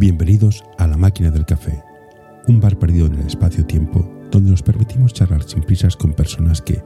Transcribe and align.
Bienvenidos 0.00 0.64
a 0.78 0.86
La 0.86 0.96
Máquina 0.96 1.30
del 1.30 1.44
Café, 1.44 1.84
un 2.48 2.58
bar 2.58 2.78
perdido 2.78 3.04
en 3.04 3.16
el 3.16 3.26
espacio-tiempo 3.26 4.10
donde 4.30 4.50
nos 4.50 4.62
permitimos 4.62 5.12
charlar 5.12 5.42
sin 5.42 5.60
prisas 5.60 5.94
con 5.94 6.14
personas 6.14 6.62
que 6.62 6.82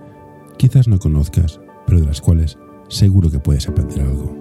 quizás 0.58 0.88
no 0.88 0.98
conozcas, 0.98 1.61
pero 1.87 2.00
de 2.00 2.06
las 2.06 2.21
cuales 2.21 2.58
seguro 2.88 3.30
que 3.30 3.38
puedes 3.38 3.69
aprender 3.69 4.00
algo. 4.00 4.37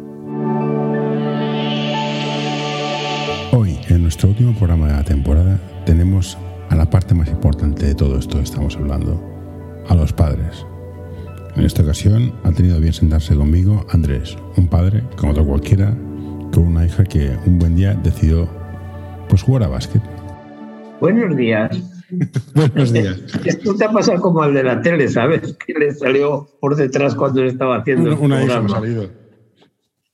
Hoy, 3.52 3.78
en 3.90 4.02
nuestro 4.02 4.30
último 4.30 4.56
programa 4.56 4.88
de 4.88 4.94
la 4.94 5.04
temporada, 5.04 5.62
tenemos 5.86 6.36
a 6.72 6.76
la 6.76 6.90
parte 6.90 7.14
más 7.14 7.30
importante 7.30 7.86
de 7.86 7.94
todo 7.94 8.18
esto 8.18 8.38
que 8.38 8.44
estamos 8.44 8.76
hablando, 8.76 9.24
a 9.88 9.94
los 9.94 10.14
padres. 10.14 10.66
En 11.56 11.64
esta 11.64 11.84
ocasión 11.84 12.34
ha 12.44 12.52
tenido 12.52 12.80
bien 12.80 12.94
sentarse 12.94 13.36
conmigo 13.36 13.86
Andrés, 13.92 14.36
un 14.58 14.66
padre, 14.66 15.04
como 15.16 15.34
otro 15.34 15.46
cualquiera, 15.46 15.96
con 16.52 16.64
una 16.64 16.88
hija 16.88 17.04
que 17.04 17.38
un 17.46 17.60
buen 17.60 17.76
día 17.76 17.94
decidió 17.94 18.63
pues 19.34 19.42
jugar 19.42 19.64
a 19.64 19.68
básquet. 19.68 20.00
Buenos 21.00 21.36
días. 21.36 21.76
Buenos 22.54 22.94
días. 22.94 23.20
Esto 23.46 23.74
te 23.74 23.86
ha 23.86 23.92
pasado 23.92 24.22
como 24.22 24.44
al 24.44 24.54
de 24.54 24.62
la 24.62 24.80
tele, 24.80 25.08
¿sabes? 25.08 25.58
Que 25.66 25.74
le 25.74 25.92
salió 25.92 26.48
por 26.62 26.76
detrás 26.76 27.16
cuando 27.16 27.44
estaba 27.44 27.78
haciendo 27.78 28.12
Una, 28.12 28.14
el 28.14 28.44
una 28.44 28.44
hija 28.44 28.62
me 28.62 28.66
ha 28.68 28.76
salido. 28.76 29.10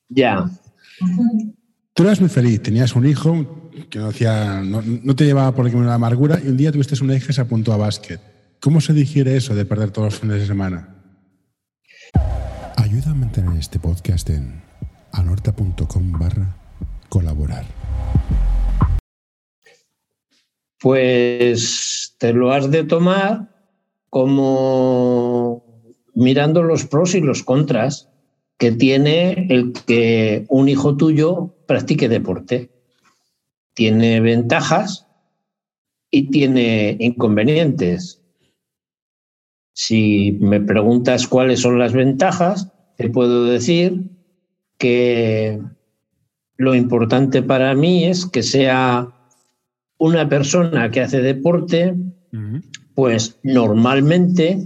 Ya. 0.08 0.50
Tú 1.94 2.04
eras 2.04 2.22
muy 2.22 2.30
feliz, 2.30 2.64
tenías 2.64 2.96
un 2.96 3.06
hijo 3.06 3.72
que 3.90 4.00
no, 4.00 4.08
hacía, 4.08 4.62
no, 4.62 4.82
no 4.82 5.14
te 5.18 5.26
llevaba 5.26 5.54
por 5.54 5.70
la 5.70 5.94
amargura 5.94 6.40
y 6.42 6.48
un 6.48 6.56
día 6.56 6.72
tuviste 6.72 6.96
una 7.04 7.18
hija 7.18 7.28
que 7.28 7.34
se 7.34 7.42
apuntó 7.42 7.74
a 7.74 7.78
básquet. 7.78 8.22
¿Cómo 8.62 8.80
se 8.80 8.94
digiere 8.94 9.36
eso 9.36 9.54
de 9.54 9.66
perder 9.66 9.92
todos 9.92 10.14
los 10.14 10.20
fines 10.22 10.40
de 10.40 10.48
semana? 10.48 10.96
Ayuda 12.78 13.12
a 13.12 13.16
mantener 13.16 13.60
este 13.60 13.80
podcast 13.80 14.30
en 14.30 14.62
anorta.com 15.12 16.12
barra 16.14 16.56
colaborar. 17.10 17.66
Pues 20.80 22.16
te 22.18 22.34
lo 22.34 22.52
has 22.52 22.72
de 22.72 22.84
tomar 22.84 23.50
como 24.10 25.64
mirando 26.14 26.64
los 26.64 26.86
pros 26.86 27.16
y 27.16 27.22
los 27.22 27.44
contras 27.44 28.10
que 28.58 28.72
tiene 28.72 29.48
el 29.50 29.74
que 29.74 30.46
un 30.50 30.68
hijo 30.70 30.98
tuyo 30.98 31.54
practique 31.66 32.10
deporte. 32.10 32.70
Tiene 33.74 34.20
ventajas 34.20 35.08
y 36.12 36.30
tiene 36.30 36.98
inconvenientes. 37.00 38.22
Si 39.74 40.38
me 40.42 40.60
preguntas 40.60 41.28
cuáles 41.28 41.62
son 41.62 41.80
las 41.80 41.94
ventajas, 41.94 42.72
te 42.98 43.10
puedo 43.10 43.46
decir 43.46 44.04
que 44.78 45.62
lo 46.58 46.76
importante 46.76 47.42
para 47.42 47.74
mí 47.76 48.04
es 48.04 48.26
que 48.26 48.44
sea 48.44 49.19
una 50.00 50.28
persona 50.28 50.90
que 50.90 51.02
hace 51.02 51.22
deporte, 51.22 51.96
pues 52.96 53.38
normalmente 53.44 54.66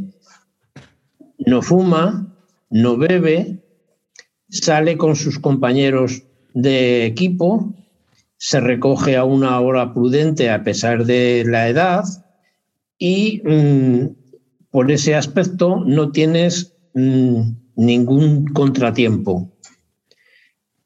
no 1.39 1.61
fuma, 1.61 2.33
no 2.69 2.97
bebe, 2.97 3.59
sale 4.49 4.97
con 4.97 5.15
sus 5.15 5.39
compañeros 5.39 6.23
de 6.53 7.05
equipo, 7.05 7.73
se 8.37 8.59
recoge 8.59 9.17
a 9.17 9.23
una 9.23 9.59
hora 9.59 9.93
prudente 9.93 10.49
a 10.49 10.63
pesar 10.63 11.05
de 11.05 11.43
la 11.47 11.67
edad 11.67 12.03
y 12.97 13.41
mm, 13.43 14.07
por 14.69 14.91
ese 14.91 15.15
aspecto 15.15 15.83
no 15.85 16.11
tienes 16.11 16.75
mm, 16.93 17.41
ningún 17.75 18.45
contratiempo. 18.47 19.51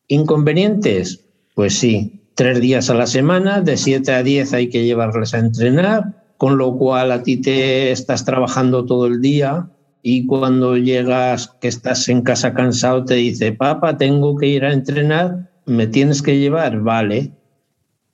¿Inconvenientes? 0.08 1.26
Pues 1.54 1.74
sí, 1.74 2.17
tres 2.38 2.62
días 2.62 2.92
a 2.92 2.94
la 2.94 3.08
semana, 3.08 3.62
de 3.62 3.78
7 3.78 4.12
a 4.14 4.22
10 4.22 4.54
hay 4.54 4.70
que 4.70 4.86
llevarles 4.86 5.34
a 5.34 5.40
entrenar, 5.40 6.14
con 6.38 6.60
lo 6.60 6.78
cual 6.78 7.12
a 7.12 7.24
ti 7.24 7.38
te 7.38 7.92
estás 7.92 8.26
trabajando 8.26 8.86
todo 8.86 9.08
el 9.08 9.22
día 9.22 9.72
y 10.04 10.28
cuando 10.28 10.78
llegas 10.78 11.48
que 11.60 11.68
estás 11.68 12.08
en 12.10 12.22
casa 12.22 12.54
cansado 12.54 13.06
te 13.06 13.16
dice, 13.16 13.54
papá, 13.54 13.98
tengo 13.98 14.38
que 14.38 14.46
ir 14.46 14.66
a 14.66 14.72
entrenar, 14.72 15.50
me 15.66 15.88
tienes 15.88 16.22
que 16.22 16.38
llevar, 16.38 16.80
vale. 16.82 17.32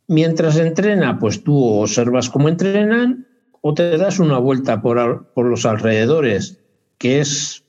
Mientras 0.07 0.57
entrena, 0.57 1.19
pues 1.19 1.43
tú 1.43 1.61
observas 1.61 2.29
cómo 2.29 2.47
entrenan 2.47 3.27
o 3.59 3.73
te 3.73 3.97
das 3.97 4.19
una 4.19 4.37
vuelta 4.37 4.81
por, 4.81 5.33
por 5.33 5.47
los 5.47 5.65
alrededores, 5.65 6.61
que 6.97 7.19
es 7.19 7.65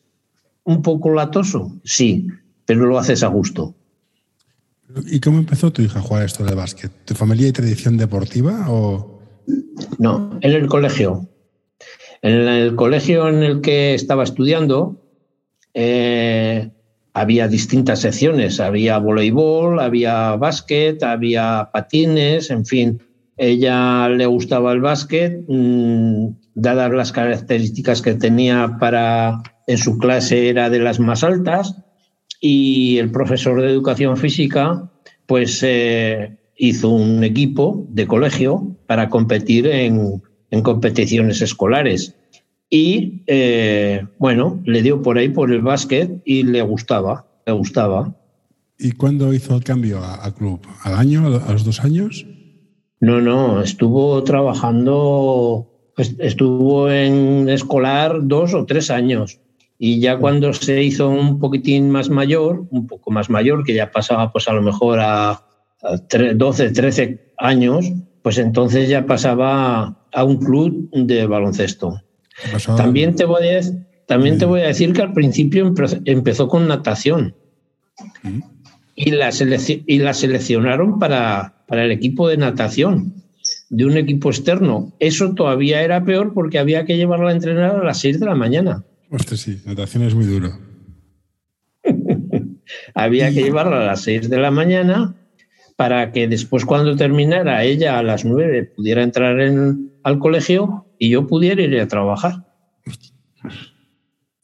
un 0.63 0.83
poco 0.83 1.11
latoso, 1.11 1.73
sí, 1.83 2.29
pero 2.65 2.87
lo 2.87 2.97
haces 2.97 3.25
a 3.25 3.27
gusto. 3.27 3.75
¿Y 5.07 5.21
cómo 5.21 5.39
empezó 5.39 5.73
tu 5.73 5.83
hija 5.83 5.99
a 5.99 6.03
jugar 6.03 6.25
esto 6.25 6.45
de 6.45 6.55
básquet? 6.55 6.91
¿Tu 7.05 7.15
familia 7.15 7.49
y 7.49 7.53
tradición 7.53 7.97
deportiva 7.97 8.67
o...? 8.69 9.21
No, 9.99 10.39
en 10.41 10.53
el 10.53 10.67
colegio. 10.67 11.29
En 12.23 12.49
el 12.49 12.75
colegio 12.77 13.29
en 13.29 13.43
el 13.43 13.61
que 13.61 13.95
estaba 13.95 14.25
estudiando 14.25 15.05
eh, 15.75 16.71
había 17.13 17.49
distintas 17.49 18.01
secciones. 18.01 18.61
Había 18.61 18.99
voleibol, 18.99 19.81
había 19.81 20.37
básquet, 20.37 21.03
había 21.03 21.71
patines, 21.73 22.51
en 22.51 22.65
fin. 22.65 23.03
Ella 23.37 24.09
le 24.09 24.27
gustaba 24.27 24.73
el 24.73 24.81
básquet, 24.81 25.45
mm, 25.49 26.29
dadas 26.55 26.93
las 26.93 27.13
características 27.13 28.01
que 28.01 28.15
tenía 28.15 28.77
para 28.79 29.43
en 29.67 29.79
su 29.79 29.99
clase 29.99 30.49
era 30.49 30.71
de 30.71 30.79
las 30.79 31.01
más 31.01 31.25
altas 31.25 31.75
y 32.47 32.99
el 32.99 33.11
profesor 33.11 33.63
de 33.63 33.71
educación 33.71 34.19
física 34.19 34.91
pues 35.25 35.63
eh, 35.63 36.37
hizo 36.59 36.91
un 36.91 37.25
equipo 37.25 37.87
de 37.89 38.07
colegio 38.07 38.77
para 38.87 39.09
competir 39.09 39.67
en, 39.67 40.23
en 40.51 40.61
competiciones 40.63 41.41
escolares. 41.41 42.15
Y 42.69 43.23
eh, 43.29 44.05
bueno, 44.19 44.61
le 44.67 44.83
dio 44.83 45.01
por 45.01 45.17
ahí 45.17 45.31
por 45.31 45.51
el 45.53 45.63
básquet 45.63 46.21
y 46.27 46.43
le 46.43 46.61
gustaba, 46.61 47.27
le 47.47 47.53
gustaba. 47.55 48.15
¿Y 48.79 48.93
cuándo 48.93 49.33
hizo 49.33 49.57
el 49.57 49.65
cambio 49.65 50.01
a, 50.01 50.27
a 50.27 50.35
club? 50.35 50.61
¿Al 50.83 50.97
año? 50.97 51.27
¿A 51.47 51.53
los 51.53 51.65
dos 51.65 51.81
años? 51.83 52.27
No, 53.01 53.23
no, 53.23 53.63
estuvo 53.63 54.23
trabajando, 54.25 55.67
est- 55.97 56.21
estuvo 56.21 56.91
en 56.91 57.49
escolar 57.49 58.19
dos 58.23 58.53
o 58.53 58.67
tres 58.67 58.91
años. 58.91 59.41
Y 59.79 60.01
ya 60.01 60.17
cuando 60.19 60.53
se 60.53 60.83
hizo 60.83 61.09
un 61.11 61.39
poquitín 61.41 61.91
más 61.91 62.09
mayor, 62.09 62.67
un 62.71 62.87
poco 62.87 63.11
más 63.11 63.29
mayor, 63.29 63.65
que 63.65 63.75
ya 63.75 63.91
pasaba 63.91 64.31
pues 64.33 64.49
a 64.49 64.53
lo 64.53 64.63
mejor 64.63 65.01
a, 65.01 65.31
a 65.31 65.41
tre- 66.09 66.35
12, 66.35 66.71
13 66.71 67.33
años, 67.39 67.91
pues 68.23 68.39
entonces 68.39 68.89
ya 68.89 69.05
pasaba 69.07 69.99
a 70.13 70.25
un 70.25 70.39
club 70.39 70.89
de 70.93 71.27
baloncesto. 71.27 72.01
También 72.77 73.15
te 73.17 73.25
voy 73.25 73.49
a, 73.49 73.61
también 74.07 74.39
te 74.39 74.45
voy 74.45 74.61
a 74.61 74.67
decir 74.69 74.93
que 74.93 75.03
al 75.03 75.13
principio 75.13 75.67
empe- 75.67 76.01
empezó 76.05 76.49
con 76.49 76.67
natación 76.69 77.35
Mm. 78.23 78.41
y 78.97 79.11
la, 79.13 79.31
y 79.87 79.99
la 79.99 80.15
seleccionaron 80.15 80.99
para, 80.99 81.65
para 81.69 81.85
el 81.85 81.93
equipo 81.93 82.29
de 82.29 82.37
natación, 82.37 83.15
de 83.71 83.87
un 83.87 83.97
equipo 83.97 84.31
externo. 84.31 84.93
Eso 84.99 85.33
todavía 85.35 85.83
era 85.83 86.05
peor 86.05 86.33
porque 86.33 86.59
había 86.59 86.85
que 86.87 86.97
llevarla 86.97 87.31
a 87.31 87.35
entrenar 87.35 87.77
a 87.77 87.85
las 87.85 87.99
6 88.01 88.19
de 88.21 88.27
la 88.27 88.35
mañana. 88.35 88.85
Hostia, 89.11 89.37
sí, 89.37 89.61
natación 89.65 90.03
es 90.05 90.15
muy 90.15 90.27
duro. 90.27 90.59
Había 92.95 93.33
que 93.33 93.43
llevarla 93.43 93.83
a 93.83 93.87
las 93.87 94.03
6 94.03 94.29
de 94.29 94.39
la 94.39 94.51
mañana 94.51 95.15
para 95.77 96.13
que 96.13 96.29
después 96.29 96.65
cuando 96.65 96.97
terminara 96.97 97.65
ella 97.65 97.99
a 97.99 98.03
las 98.03 98.25
9 98.25 98.73
pudiera 98.77 99.03
entrar 99.03 99.41
en, 99.41 99.93
al 100.03 100.19
colegio 100.19 100.87
y 100.99 101.11
yo 101.11 101.27
pudiera 101.27 101.63
ir 101.63 101.81
a 101.81 101.89
trabajar. 101.89 102.45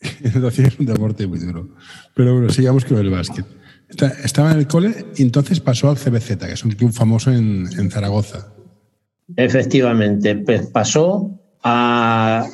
natación 0.34 0.66
es 0.66 0.78
un 0.78 0.87
deporte 0.87 1.27
muy 1.27 1.38
duro. 1.38 1.69
Pero 2.15 2.34
bueno, 2.34 2.50
sigamos 2.50 2.84
con 2.84 2.98
el 2.98 3.10
básquet. 3.10 3.47
Estaba 4.22 4.53
en 4.53 4.59
el 4.59 4.66
cole 4.66 5.06
y 5.16 5.22
entonces 5.22 5.60
pasó 5.60 5.91
al 5.91 5.97
CBZ, 5.97 6.39
que 6.39 6.53
es 6.53 6.65
un 6.65 6.72
club 6.72 6.92
famoso 6.92 7.33
en, 7.33 7.68
en 7.78 7.91
Zaragoza. 7.91 8.53
Efectivamente, 9.36 10.36
pues 10.36 10.66
pasó 10.68 11.41
a, 11.63 12.47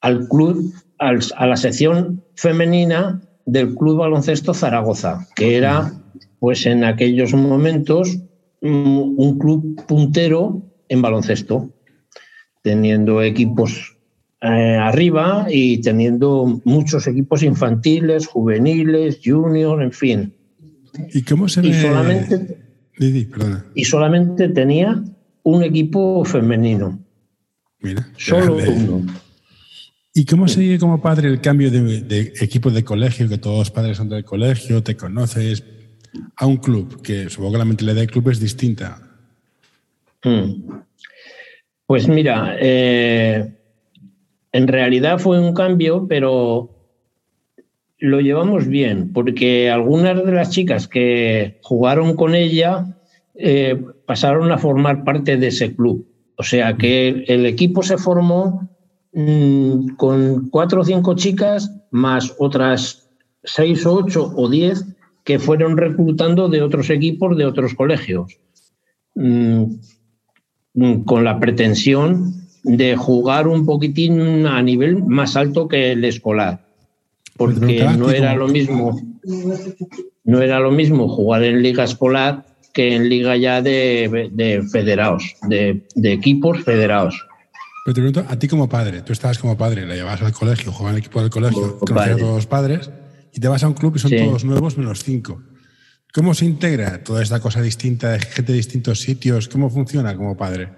al 0.00 0.28
club, 0.28 0.72
al- 0.98 1.20
a 1.36 1.46
la 1.46 1.56
sección 1.56 2.22
femenina 2.34 3.20
del 3.44 3.74
Club 3.74 3.98
Baloncesto 3.98 4.54
Zaragoza, 4.54 5.26
que 5.36 5.56
era, 5.56 5.92
pues 6.40 6.66
en 6.66 6.84
aquellos 6.84 7.32
momentos, 7.34 8.18
mm, 8.62 9.18
un 9.18 9.38
club 9.38 9.84
puntero 9.86 10.62
en 10.88 11.02
baloncesto, 11.02 11.70
teniendo 12.62 13.22
equipos 13.22 13.92
eh, 14.42 14.76
arriba 14.78 15.46
y 15.50 15.80
teniendo 15.80 16.60
muchos 16.64 17.06
equipos 17.06 17.42
infantiles, 17.42 18.26
juveniles, 18.26 19.18
junior, 19.24 19.82
en 19.82 19.92
fin. 19.92 20.34
¿Y 21.12 21.22
cómo 21.22 21.48
se 21.48 21.66
Y 21.66 21.72
solamente, 21.72 22.58
Didi, 22.98 23.28
y 23.74 23.84
solamente 23.84 24.48
tenía 24.50 25.02
un 25.42 25.62
equipo 25.62 26.24
femenino. 26.24 26.98
Mira. 27.80 28.06
Solo 28.18 28.56
grande. 28.56 28.70
uno. 28.90 29.06
¿Y 30.18 30.24
cómo 30.24 30.48
se 30.48 30.60
vive 30.60 30.78
como 30.78 31.02
padre 31.02 31.28
el 31.28 31.42
cambio 31.42 31.70
de, 31.70 32.00
de 32.00 32.32
equipo 32.40 32.70
de 32.70 32.82
colegio, 32.82 33.28
que 33.28 33.36
todos 33.36 33.58
los 33.58 33.70
padres 33.70 33.98
son 33.98 34.08
del 34.08 34.24
colegio, 34.24 34.82
te 34.82 34.96
conoces, 34.96 35.62
a 36.36 36.46
un 36.46 36.56
club, 36.56 37.02
que 37.02 37.28
supongo 37.28 37.52
que 37.52 37.58
la 37.58 37.66
mentalidad 37.66 37.96
del 37.96 38.10
club 38.10 38.30
es 38.30 38.40
distinta? 38.40 38.98
Mm. 40.24 40.70
Pues 41.84 42.08
mira, 42.08 42.56
eh, 42.58 43.58
en 44.52 44.68
realidad 44.68 45.18
fue 45.18 45.38
un 45.38 45.52
cambio, 45.52 46.06
pero 46.08 46.70
lo 47.98 48.20
llevamos 48.22 48.68
bien, 48.68 49.12
porque 49.12 49.70
algunas 49.70 50.24
de 50.24 50.32
las 50.32 50.48
chicas 50.48 50.88
que 50.88 51.58
jugaron 51.60 52.16
con 52.16 52.34
ella 52.34 52.96
eh, 53.34 53.78
pasaron 54.06 54.50
a 54.50 54.56
formar 54.56 55.04
parte 55.04 55.36
de 55.36 55.48
ese 55.48 55.76
club. 55.76 56.08
O 56.36 56.42
sea 56.42 56.74
que 56.78 57.26
el 57.28 57.44
equipo 57.44 57.82
se 57.82 57.98
formó 57.98 58.66
mm, 59.16 59.96
con 59.96 60.48
cuatro 60.50 60.82
o 60.82 60.84
cinco 60.84 61.16
chicas 61.16 61.72
más 61.90 62.32
otras 62.38 63.08
seis 63.42 63.84
o 63.84 63.94
ocho 63.94 64.32
o 64.36 64.48
diez 64.48 64.84
que 65.24 65.40
fueron 65.40 65.76
reclutando 65.76 66.48
de 66.48 66.62
otros 66.62 66.90
equipos 66.90 67.36
de 67.36 67.46
otros 67.46 67.74
colegios. 67.74 68.38
Mm, 69.16 69.64
Mm, 70.76 71.04
con 71.04 71.24
la 71.24 71.40
pretensión 71.40 72.34
de 72.62 72.96
jugar 72.96 73.48
un 73.48 73.64
poquitín 73.64 74.46
a 74.46 74.60
nivel 74.60 75.02
más 75.04 75.34
alto 75.34 75.68
que 75.68 75.92
el 75.92 76.04
escolar. 76.04 76.66
Porque 77.38 77.82
no 77.96 78.10
era 78.10 78.34
lo 78.34 78.46
mismo, 78.46 79.00
no 80.24 80.42
era 80.42 80.60
lo 80.60 80.70
mismo 80.70 81.08
jugar 81.08 81.44
en 81.44 81.62
liga 81.62 81.84
escolar 81.84 82.44
que 82.74 82.94
en 82.94 83.08
liga 83.08 83.38
ya 83.38 83.62
de, 83.62 84.66
federados, 84.70 85.34
de, 85.48 85.82
equipos 86.02 86.62
federados. 86.62 87.26
Pero 87.86 87.94
te 87.94 88.00
pregunto, 88.00 88.24
a 88.28 88.36
ti 88.36 88.48
como 88.48 88.68
padre, 88.68 89.02
tú 89.02 89.12
estabas 89.12 89.38
como 89.38 89.56
padre, 89.56 89.86
la 89.86 89.94
llevabas 89.94 90.20
al 90.20 90.32
colegio, 90.32 90.72
jugabas 90.72 90.90
en 90.90 90.96
el 90.96 91.02
equipo 91.04 91.20
del 91.20 91.30
colegio, 91.30 91.78
conocías 91.78 92.16
a 92.16 92.18
todos 92.18 92.34
los 92.34 92.46
padres, 92.48 92.90
y 93.32 93.38
te 93.38 93.46
vas 93.46 93.62
a 93.62 93.68
un 93.68 93.74
club 93.74 93.94
y 93.94 94.00
son 94.00 94.10
todos 94.10 94.44
nuevos 94.44 94.76
menos 94.76 95.04
cinco. 95.04 95.40
¿Cómo 96.12 96.34
se 96.34 96.46
integra 96.46 97.04
toda 97.04 97.22
esta 97.22 97.38
cosa 97.38 97.62
distinta 97.62 98.10
de 98.10 98.18
gente 98.18 98.50
de 98.50 98.58
distintos 98.58 98.98
sitios? 98.98 99.46
¿Cómo 99.46 99.70
funciona 99.70 100.16
como 100.16 100.36
padre? 100.36 100.68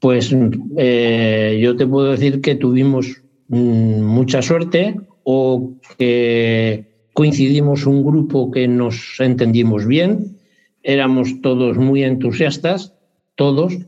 Pues 0.00 0.34
eh, 0.76 1.60
yo 1.62 1.76
te 1.76 1.86
puedo 1.86 2.10
decir 2.10 2.40
que 2.40 2.56
tuvimos 2.56 3.22
mm, 3.46 4.02
mucha 4.02 4.42
suerte 4.42 4.96
o 5.22 5.76
que 5.96 7.06
coincidimos 7.12 7.86
un 7.86 8.04
grupo 8.04 8.50
que 8.50 8.66
nos 8.66 9.20
entendimos 9.20 9.86
bien, 9.86 10.38
éramos 10.82 11.40
todos 11.40 11.76
muy 11.76 12.02
entusiastas, 12.02 12.94
todos 13.36 13.78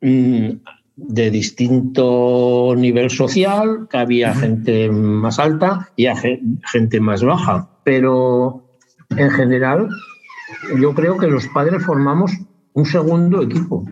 mm, 0.00 0.50
de 0.96 1.30
distinto 1.30 2.74
nivel 2.76 3.10
social, 3.10 3.86
que 3.90 3.98
había 3.98 4.34
gente 4.34 4.90
más 4.90 5.38
alta 5.38 5.90
y 5.94 6.06
gente 6.72 7.00
más 7.00 7.22
baja, 7.22 7.68
pero 7.84 8.66
en 9.10 9.30
general, 9.30 9.88
yo 10.80 10.94
creo 10.94 11.18
que 11.18 11.26
los 11.26 11.46
padres 11.48 11.84
formamos 11.84 12.32
un 12.72 12.86
segundo 12.86 13.42
equipo. 13.42 13.84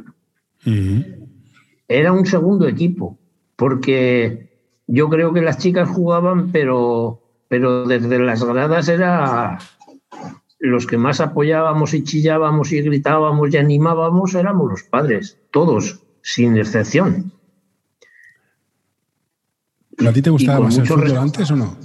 Era 1.89 2.13
un 2.13 2.25
segundo 2.25 2.67
equipo, 2.67 3.19
porque 3.57 4.51
yo 4.87 5.11
creo 5.11 5.33
que 5.35 5.43
las 5.43 5.59
chicas 5.59 5.91
jugaban, 5.91 6.53
pero, 6.53 7.23
pero 7.49 7.87
desde 7.87 8.19
las 8.19 8.43
gradas 8.43 8.89
era 8.89 9.59
los 10.59 10.87
que 10.87 10.97
más 10.97 11.21
apoyábamos 11.21 11.93
y 11.93 12.03
chillábamos 12.03 12.73
y 12.73 12.81
gritábamos 12.81 13.53
y 13.53 13.59
animábamos 13.59 14.35
éramos 14.35 14.71
los 14.71 14.83
padres, 14.85 15.39
todos, 15.51 16.04
sin 16.25 16.57
excepción. 16.57 17.31
¿A 20.05 20.13
ti 20.13 20.23
te 20.23 20.31
gustaba 20.31 20.61
más 20.61 20.77
el 20.79 20.87
fútbol 20.87 21.17
antes 21.19 21.51
o 21.51 21.57
no? 21.57 21.77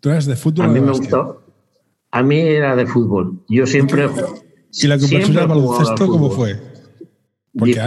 ¿Tú 0.00 0.10
eras 0.10 0.26
de 0.26 0.36
fútbol? 0.36 0.66
A 0.66 0.68
mí 0.68 0.80
me 0.80 0.90
gustaba. 0.90 1.38
A 2.10 2.22
mí 2.22 2.38
era 2.38 2.74
de 2.76 2.86
fútbol. 2.86 3.44
Yo 3.48 3.64
siempre. 3.66 4.08
¿Y 4.72 4.86
la 4.88 4.98
conversión 4.98 5.36
del 5.36 5.46
baloncesto 5.46 6.08
cómo 6.08 6.30
fue? 6.30 6.60
Porque 7.56 7.80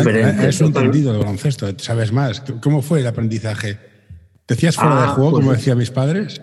es 0.47 0.61
un 0.61 0.67
entendido 0.67 1.11
de 1.11 1.19
baloncesto, 1.19 1.67
sabes 1.77 2.11
más. 2.11 2.41
¿Cómo 2.61 2.81
fue 2.81 3.01
el 3.01 3.07
aprendizaje? 3.07 3.77
¿Decías 4.47 4.77
fuera 4.77 4.95
de 4.95 5.07
ah, 5.07 5.09
juego, 5.09 5.31
como 5.33 5.47
pues 5.47 5.59
decían 5.59 5.77
mis 5.77 5.91
padres? 5.91 6.41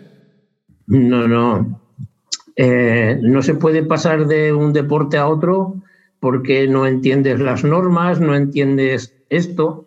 No, 0.86 1.26
no. 1.26 1.80
Eh, 2.54 3.18
no 3.22 3.42
se 3.42 3.54
puede 3.54 3.82
pasar 3.82 4.26
de 4.26 4.52
un 4.52 4.72
deporte 4.72 5.16
a 5.16 5.26
otro 5.26 5.82
porque 6.20 6.68
no 6.68 6.86
entiendes 6.86 7.40
las 7.40 7.64
normas, 7.64 8.20
no 8.20 8.36
entiendes 8.36 9.15
esto. 9.28 9.86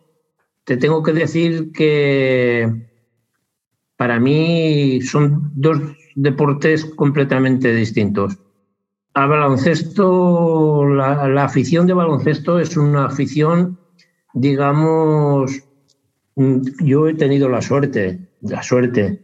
Te 0.64 0.78
tengo 0.78 1.04
que 1.04 1.14
decir 1.14 1.72
que 1.72 2.90
para 3.98 4.20
mí 4.20 5.02
son 5.02 5.52
dos 5.56 5.78
deportes 6.16 6.86
completamente 6.86 7.74
distintos. 7.74 8.38
Al 9.14 9.30
baloncesto, 9.30 10.86
la, 10.86 11.44
afición 11.44 11.88
de 11.88 11.94
baloncesto 11.94 12.60
es 12.60 12.78
una 12.78 13.08
afición, 13.08 13.78
digamos, 14.34 15.52
mm, 16.36 16.60
yo 16.86 17.08
he 17.08 17.16
tenido 17.16 17.50
la 17.50 17.62
suerte, 17.62 18.20
la 18.42 18.64
suerte, 18.64 19.22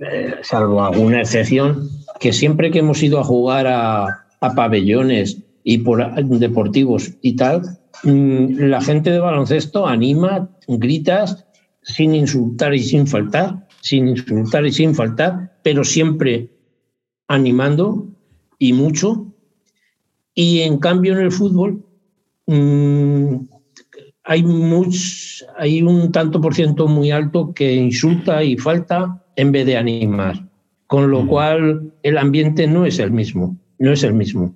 eh, 0.00 0.34
salvo 0.42 0.82
alguna 0.84 1.20
excepción, 1.20 1.88
que 2.20 2.32
siempre 2.32 2.70
que 2.70 2.80
hemos 2.80 3.02
ido 3.02 3.20
a 3.20 3.24
jugar 3.24 3.66
a, 3.66 4.24
pabellones 4.54 5.38
y 5.64 5.78
por 5.78 6.14
deportivos 6.14 7.12
y 7.22 7.34
tal, 7.34 7.62
la 8.04 8.80
gente 8.80 9.10
de 9.10 9.18
baloncesto 9.18 9.86
anima, 9.86 10.50
gritas 10.66 11.46
sin 11.82 12.14
insultar 12.14 12.74
y 12.74 12.80
sin 12.80 13.06
faltar 13.06 13.68
sin 13.80 14.08
insultar 14.08 14.66
y 14.66 14.72
sin 14.72 14.94
faltar, 14.94 15.58
pero 15.62 15.84
siempre 15.84 16.50
animando 17.26 18.08
y 18.58 18.72
mucho. 18.72 19.32
Y 20.34 20.60
en 20.60 20.78
cambio 20.78 21.14
en 21.14 21.20
el 21.20 21.32
fútbol 21.32 21.84
mm, 22.46 23.34
hay, 24.24 24.44
hay 25.56 25.82
un 25.82 26.12
tanto 26.12 26.40
por 26.40 26.54
ciento 26.54 26.86
muy 26.86 27.10
alto 27.10 27.52
que 27.54 27.74
insulta 27.74 28.44
y 28.44 28.56
falta 28.56 29.24
en 29.36 29.52
vez 29.52 29.66
de 29.66 29.76
animar, 29.76 30.48
con 30.86 31.10
lo 31.10 31.22
mm. 31.22 31.28
cual 31.28 31.92
el 32.02 32.18
ambiente 32.18 32.66
no 32.66 32.84
es 32.86 32.98
el 32.98 33.10
mismo, 33.10 33.56
no 33.78 33.92
es 33.92 34.02
el 34.02 34.14
mismo. 34.14 34.54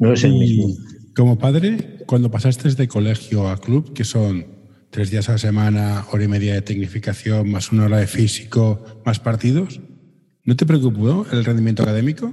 No 0.00 0.12
es 0.12 0.22
el 0.22 0.32
mismo. 0.32 0.68
Como 1.16 1.38
padre, 1.38 1.97
cuando 2.08 2.30
pasaste 2.30 2.70
de 2.70 2.88
colegio 2.88 3.50
a 3.50 3.58
club, 3.58 3.92
que 3.92 4.02
son 4.02 4.46
tres 4.88 5.10
días 5.10 5.28
a 5.28 5.32
la 5.32 5.38
semana, 5.38 6.06
hora 6.10 6.24
y 6.24 6.28
media 6.28 6.54
de 6.54 6.62
tecnificación, 6.62 7.50
más 7.50 7.70
una 7.70 7.84
hora 7.84 7.98
de 7.98 8.06
físico, 8.06 8.82
más 9.04 9.20
partidos, 9.20 9.78
¿no 10.42 10.56
te 10.56 10.64
preocupó 10.64 11.26
el 11.30 11.44
rendimiento 11.44 11.82
académico? 11.82 12.32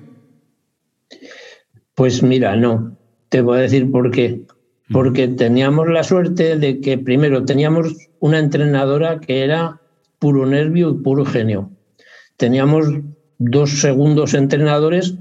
Pues 1.94 2.24
mira, 2.24 2.55
no. 2.55 2.98
Te 3.27 3.41
voy 3.41 3.58
a 3.58 3.62
decir 3.63 3.91
por 3.91 4.12
qué. 4.12 4.46
Porque 4.94 5.27
teníamos 5.27 5.89
la 5.89 6.05
suerte 6.05 6.58
de 6.58 6.79
que 6.79 6.98
primero 6.98 7.44
teníamos 7.44 7.98
una 8.22 8.39
entrenadora 8.39 9.20
que 9.20 9.44
era 9.44 9.82
puro 10.20 10.46
nervio 10.46 10.91
y 10.91 11.03
puro 11.03 11.25
genio. 11.25 11.70
Teníamos 12.38 12.88
dos 13.39 13.82
segundos 13.82 14.36
entrenadores 14.36 15.15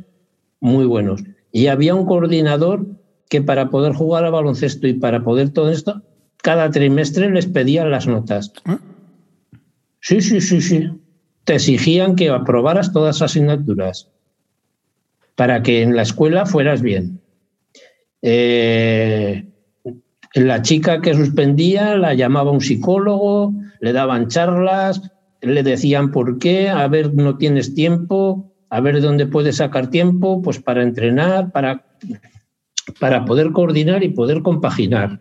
muy 0.60 0.86
buenos. 0.86 1.24
Y 1.50 1.66
había 1.66 1.96
un 1.96 2.06
coordinador 2.06 2.86
que 3.28 3.42
para 3.42 3.70
poder 3.70 3.92
jugar 3.92 4.24
a 4.24 4.30
baloncesto 4.30 4.86
y 4.86 4.94
para 4.94 5.24
poder 5.24 5.50
todo 5.50 5.70
esto 5.70 6.02
cada 6.44 6.70
trimestre 6.70 7.30
les 7.30 7.46
pedían 7.46 7.90
las 7.90 8.06
notas. 8.06 8.52
¿Ah? 8.66 8.78
Sí, 10.00 10.20
sí, 10.20 10.42
sí, 10.42 10.60
sí. 10.60 10.90
Te 11.44 11.54
exigían 11.54 12.16
que 12.16 12.28
aprobaras 12.28 12.92
todas 12.92 13.20
las 13.20 13.30
asignaturas 13.30 14.10
para 15.36 15.62
que 15.62 15.80
en 15.80 15.96
la 15.96 16.02
escuela 16.02 16.44
fueras 16.44 16.82
bien. 16.82 17.22
Eh, 18.20 19.46
la 20.34 20.60
chica 20.60 21.00
que 21.00 21.14
suspendía 21.14 21.96
la 21.96 22.12
llamaba 22.12 22.50
un 22.50 22.60
psicólogo, 22.60 23.54
le 23.80 23.94
daban 23.94 24.28
charlas, 24.28 25.00
le 25.40 25.62
decían 25.62 26.10
por 26.10 26.38
qué, 26.38 26.68
a 26.68 26.86
ver, 26.88 27.14
no 27.14 27.38
tienes 27.38 27.74
tiempo, 27.74 28.52
a 28.68 28.80
ver 28.80 29.00
dónde 29.00 29.26
puedes 29.26 29.56
sacar 29.56 29.88
tiempo, 29.88 30.42
pues 30.42 30.60
para 30.60 30.82
entrenar, 30.82 31.52
para, 31.52 31.86
para 33.00 33.24
poder 33.24 33.52
coordinar 33.52 34.02
y 34.02 34.08
poder 34.08 34.42
compaginar. 34.42 35.20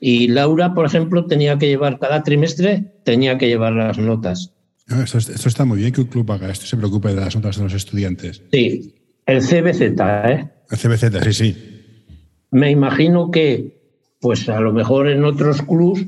Y 0.00 0.28
Laura, 0.28 0.74
por 0.74 0.86
ejemplo, 0.86 1.26
tenía 1.26 1.58
que 1.58 1.68
llevar 1.68 1.98
cada 1.98 2.22
trimestre, 2.22 3.00
tenía 3.04 3.38
que 3.38 3.48
llevar 3.48 3.72
las 3.72 3.98
notas. 3.98 4.52
Ah, 4.88 5.02
esto, 5.02 5.48
está 5.48 5.64
muy 5.64 5.78
bien 5.78 5.92
que 5.92 6.02
un 6.02 6.06
club 6.06 6.30
haga 6.30 6.50
esto, 6.50 6.66
se 6.66 6.76
preocupe 6.76 7.08
de 7.08 7.16
las 7.16 7.34
notas 7.34 7.56
de 7.56 7.64
los 7.64 7.74
estudiantes. 7.74 8.42
Sí, 8.52 8.94
el 9.26 9.40
CBZ, 9.40 9.80
¿eh? 9.80 10.48
El 10.70 10.78
CBZ, 10.78 11.24
sí, 11.24 11.32
sí. 11.32 11.56
Me 12.52 12.70
imagino 12.70 13.30
que, 13.30 13.80
pues 14.20 14.48
a 14.48 14.60
lo 14.60 14.72
mejor 14.72 15.08
en 15.08 15.24
otros 15.24 15.62
clubs, 15.62 16.04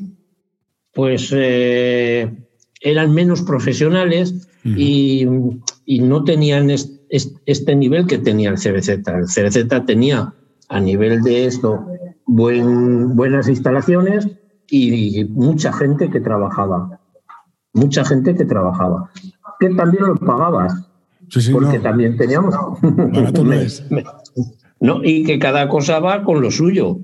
pues 0.92 1.32
eh, 1.34 2.30
eran 2.80 3.12
menos 3.12 3.42
profesionales 3.42 4.48
y, 4.64 5.26
no 5.86 6.24
tenían 6.24 6.70
este 6.70 7.74
nivel 7.74 8.06
que 8.06 8.18
tenía 8.18 8.50
el 8.50 8.58
CBZ. 8.58 8.88
El 8.88 9.26
CBZ 9.26 9.86
tenía 9.86 10.34
a 10.68 10.80
nivel 10.80 11.22
de 11.22 11.46
esto 11.46 11.86
buen, 12.26 13.16
buenas 13.16 13.48
instalaciones 13.48 14.28
y 14.70 15.24
mucha 15.24 15.72
gente 15.72 16.10
que 16.10 16.20
trabajaba. 16.20 17.00
Mucha 17.72 18.04
gente 18.04 18.34
que 18.34 18.44
trabajaba. 18.44 19.10
Que 19.58 19.70
también 19.70 20.04
lo 20.06 20.16
pagabas. 20.16 20.74
porque 21.52 21.78
también 21.80 22.16
teníamos. 22.16 22.54
no, 22.82 24.02
no, 24.80 25.04
y 25.04 25.24
que 25.24 25.38
cada 25.38 25.68
cosa 25.68 25.98
va 26.00 26.22
con 26.22 26.40
lo 26.40 26.50
suyo. 26.50 26.98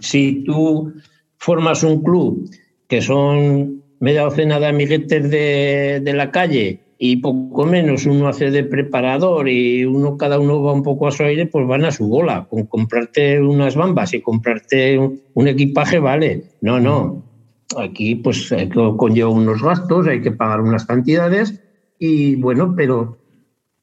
Si 0.00 0.44
tú 0.44 0.92
formas 1.36 1.82
un 1.82 2.02
club 2.02 2.48
que 2.86 3.02
son 3.02 3.82
media 3.98 4.22
docena 4.22 4.58
de 4.58 4.66
amiguetes 4.66 5.30
de, 5.30 6.00
de 6.02 6.12
la 6.14 6.30
calle 6.30 6.82
y 7.02 7.16
poco 7.16 7.64
menos 7.64 8.04
uno 8.04 8.28
hace 8.28 8.50
de 8.50 8.62
preparador 8.62 9.48
y 9.48 9.86
uno 9.86 10.18
cada 10.18 10.38
uno 10.38 10.62
va 10.62 10.74
un 10.74 10.82
poco 10.82 11.08
a 11.08 11.10
su 11.10 11.22
aire, 11.22 11.46
pues 11.46 11.66
van 11.66 11.86
a 11.86 11.90
su 11.90 12.06
bola. 12.06 12.46
Con 12.46 12.66
comprarte 12.66 13.40
unas 13.40 13.74
bambas 13.74 14.12
y 14.12 14.20
comprarte 14.20 14.98
un, 14.98 15.48
equipaje 15.48 15.98
vale. 15.98 16.44
No, 16.60 16.78
no. 16.78 17.24
Aquí 17.78 18.16
pues 18.16 18.54
conlleva 18.98 19.30
unos 19.30 19.62
gastos, 19.62 20.08
hay 20.08 20.20
que 20.20 20.32
pagar 20.32 20.60
unas 20.60 20.84
cantidades 20.84 21.62
y 21.98 22.36
bueno, 22.36 22.74
pero 22.76 23.16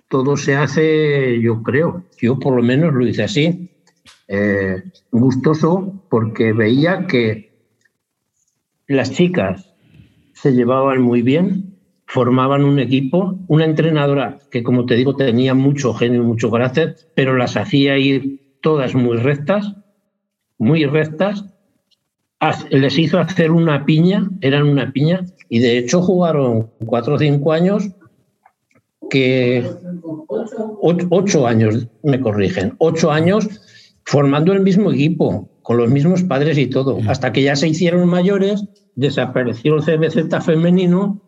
todo 0.10 0.38
se 0.38 0.56
hace, 0.56 1.42
yo 1.42 1.64
creo, 1.64 2.04
yo 2.22 2.38
por 2.38 2.56
lo 2.56 2.62
menos 2.62 2.94
lo 2.94 3.08
hice 3.08 3.24
así, 3.24 3.72
eh, 4.28 4.84
gustoso 5.12 6.04
porque 6.12 6.54
veía 6.54 7.08
que 7.08 7.52
las 8.88 9.12
chicas 9.12 9.74
se 10.34 10.52
llevaban 10.52 11.02
muy 11.02 11.24
bien, 11.24 11.67
formaban 12.08 12.64
un 12.64 12.80
equipo, 12.80 13.38
una 13.48 13.66
entrenadora 13.66 14.40
que, 14.50 14.64
como 14.64 14.86
te 14.86 14.96
digo, 14.96 15.16
tenía 15.16 15.54
mucho 15.54 15.94
genio 15.94 16.24
y 16.24 16.26
mucho 16.26 16.50
carácter, 16.50 16.96
pero 17.14 17.36
las 17.36 17.58
hacía 17.58 17.98
ir 17.98 18.58
todas 18.62 18.96
muy 18.96 19.18
rectas, 19.18 19.74
muy 20.58 20.86
rectas. 20.86 21.46
Les 22.70 22.98
hizo 22.98 23.20
hacer 23.20 23.52
una 23.52 23.86
piña, 23.86 24.30
eran 24.40 24.68
una 24.68 24.92
piña, 24.94 25.26
y 25.50 25.60
de 25.60 25.78
hecho 25.78 26.02
jugaron 26.02 26.72
cuatro 26.86 27.16
o 27.16 27.20
cinco 27.20 27.52
años 27.52 27.90
que 29.10 29.70
ocho 31.10 31.46
años, 31.46 31.88
me 32.04 32.22
corrigen, 32.22 32.74
ocho 32.78 33.12
años 33.12 33.50
formando 34.06 34.54
el 34.54 34.62
mismo 34.62 34.94
equipo, 34.94 35.50
con 35.62 35.76
los 35.76 35.90
mismos 35.90 36.24
padres 36.24 36.58
y 36.58 36.68
todo, 36.68 37.00
hasta 37.08 37.34
que 37.34 37.44
ya 37.44 37.58
se 37.58 37.68
hicieron 37.68 38.08
mayores, 38.08 38.64
desapareció 38.96 39.76
el 39.76 39.84
CBZ 39.84 40.44
femenino 40.46 41.27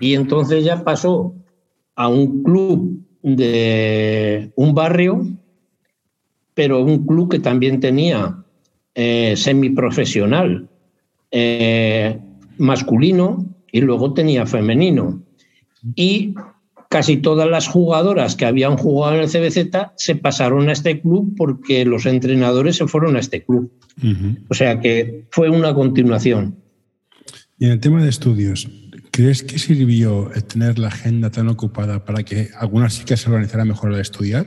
y 0.00 0.14
entonces 0.14 0.64
ya 0.64 0.84
pasó 0.84 1.34
a 1.94 2.08
un 2.08 2.42
club 2.42 3.04
de 3.22 4.52
un 4.56 4.74
barrio, 4.74 5.26
pero 6.54 6.82
un 6.82 7.06
club 7.06 7.30
que 7.30 7.38
también 7.38 7.80
tenía 7.80 8.44
eh, 8.94 9.34
semiprofesional 9.36 10.68
eh, 11.30 12.18
masculino 12.58 13.46
y 13.70 13.80
luego 13.80 14.12
tenía 14.12 14.46
femenino. 14.46 15.22
Y 15.94 16.34
casi 16.88 17.16
todas 17.16 17.48
las 17.48 17.68
jugadoras 17.68 18.36
que 18.36 18.44
habían 18.44 18.76
jugado 18.76 19.14
en 19.16 19.22
el 19.22 19.28
CBZ 19.28 19.92
se 19.96 20.14
pasaron 20.14 20.68
a 20.68 20.72
este 20.72 21.00
club 21.00 21.34
porque 21.36 21.86
los 21.86 22.04
entrenadores 22.04 22.76
se 22.76 22.86
fueron 22.86 23.16
a 23.16 23.20
este 23.20 23.42
club. 23.42 23.72
O 24.48 24.54
sea 24.54 24.80
que 24.80 25.24
fue 25.30 25.48
una 25.48 25.74
continuación. 25.74 26.56
Y 27.58 27.64
en 27.64 27.72
el 27.72 27.80
tema 27.80 28.02
de 28.02 28.10
estudios, 28.10 28.68
¿Crees 29.12 29.42
que 29.42 29.58
sirvió 29.58 30.30
tener 30.50 30.78
la 30.78 30.88
agenda 30.88 31.30
tan 31.30 31.46
ocupada 31.48 32.02
para 32.02 32.22
que 32.22 32.48
algunas 32.58 32.98
chicas 32.98 33.20
se 33.20 33.28
organizaran 33.28 33.68
mejor 33.68 33.92
al 33.92 34.00
estudiar? 34.00 34.46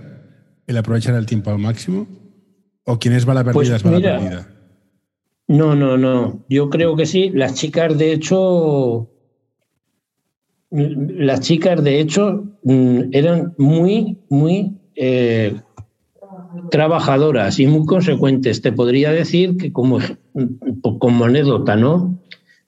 ¿El 0.65 0.75
aprovechar 0.77 1.13
el 1.13 1.27
tiempo 1.27 1.51
al 1.51 1.59
máximo? 1.59 2.07
¿O 2.83 2.97
quienes 2.97 3.29
va 3.29 3.35
la 3.35 3.43
perdida 3.43 3.77
pues 3.77 3.85
va 3.85 3.91
la 3.91 4.01
perdida? 4.01 4.47
No, 5.47 5.75
no, 5.75 5.97
no. 5.97 6.43
Yo 6.49 6.71
creo 6.71 6.95
que 6.95 7.05
sí. 7.05 7.29
Las 7.29 7.53
chicas, 7.53 7.95
de 7.95 8.11
hecho, 8.11 9.11
las 10.71 11.41
chicas, 11.41 11.83
de 11.83 11.99
hecho, 11.99 12.45
mm, 12.63 13.01
eran 13.11 13.53
muy, 13.59 14.17
muy 14.29 14.79
eh, 14.95 15.61
trabajadoras 16.71 17.59
y 17.59 17.67
muy 17.67 17.85
consecuentes. 17.85 18.63
Te 18.63 18.71
podría 18.71 19.11
decir 19.11 19.57
que 19.57 19.71
como, 19.71 19.99
como 20.99 21.25
anécdota, 21.25 21.75
¿no? 21.75 22.19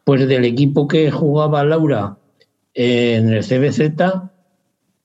Pues 0.08 0.26
del 0.26 0.46
equipo 0.46 0.88
que 0.88 1.12
jugaba 1.12 1.66
Laura 1.66 2.18
en 2.74 3.28
el 3.28 3.44
CBZ, 3.44 3.92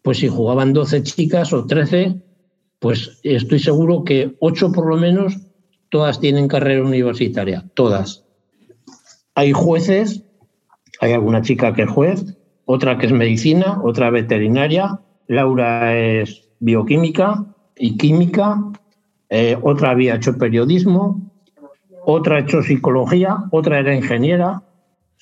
pues 0.00 0.18
si 0.18 0.28
jugaban 0.28 0.72
12 0.72 1.02
chicas 1.02 1.52
o 1.52 1.66
13, 1.66 2.22
pues 2.78 3.18
estoy 3.24 3.58
seguro 3.58 4.04
que 4.04 4.36
8 4.38 4.70
por 4.70 4.86
lo 4.86 4.96
menos, 4.96 5.38
todas 5.88 6.20
tienen 6.20 6.46
carrera 6.46 6.84
universitaria, 6.84 7.64
todas. 7.74 8.24
Hay 9.34 9.50
jueces, 9.50 10.22
hay 11.00 11.14
alguna 11.14 11.42
chica 11.42 11.74
que 11.74 11.82
es 11.82 11.90
juez, 11.90 12.36
otra 12.64 12.96
que 12.96 13.06
es 13.06 13.12
medicina, 13.12 13.80
otra 13.82 14.08
veterinaria, 14.10 15.00
Laura 15.26 15.98
es 15.98 16.48
bioquímica 16.60 17.44
y 17.76 17.96
química, 17.96 18.70
eh, 19.30 19.58
otra 19.62 19.90
había 19.90 20.14
hecho 20.14 20.38
periodismo, 20.38 21.32
otra 22.06 22.36
ha 22.36 22.40
hecho 22.42 22.62
psicología, 22.62 23.38
otra 23.50 23.80
era 23.80 23.96
ingeniera, 23.96 24.62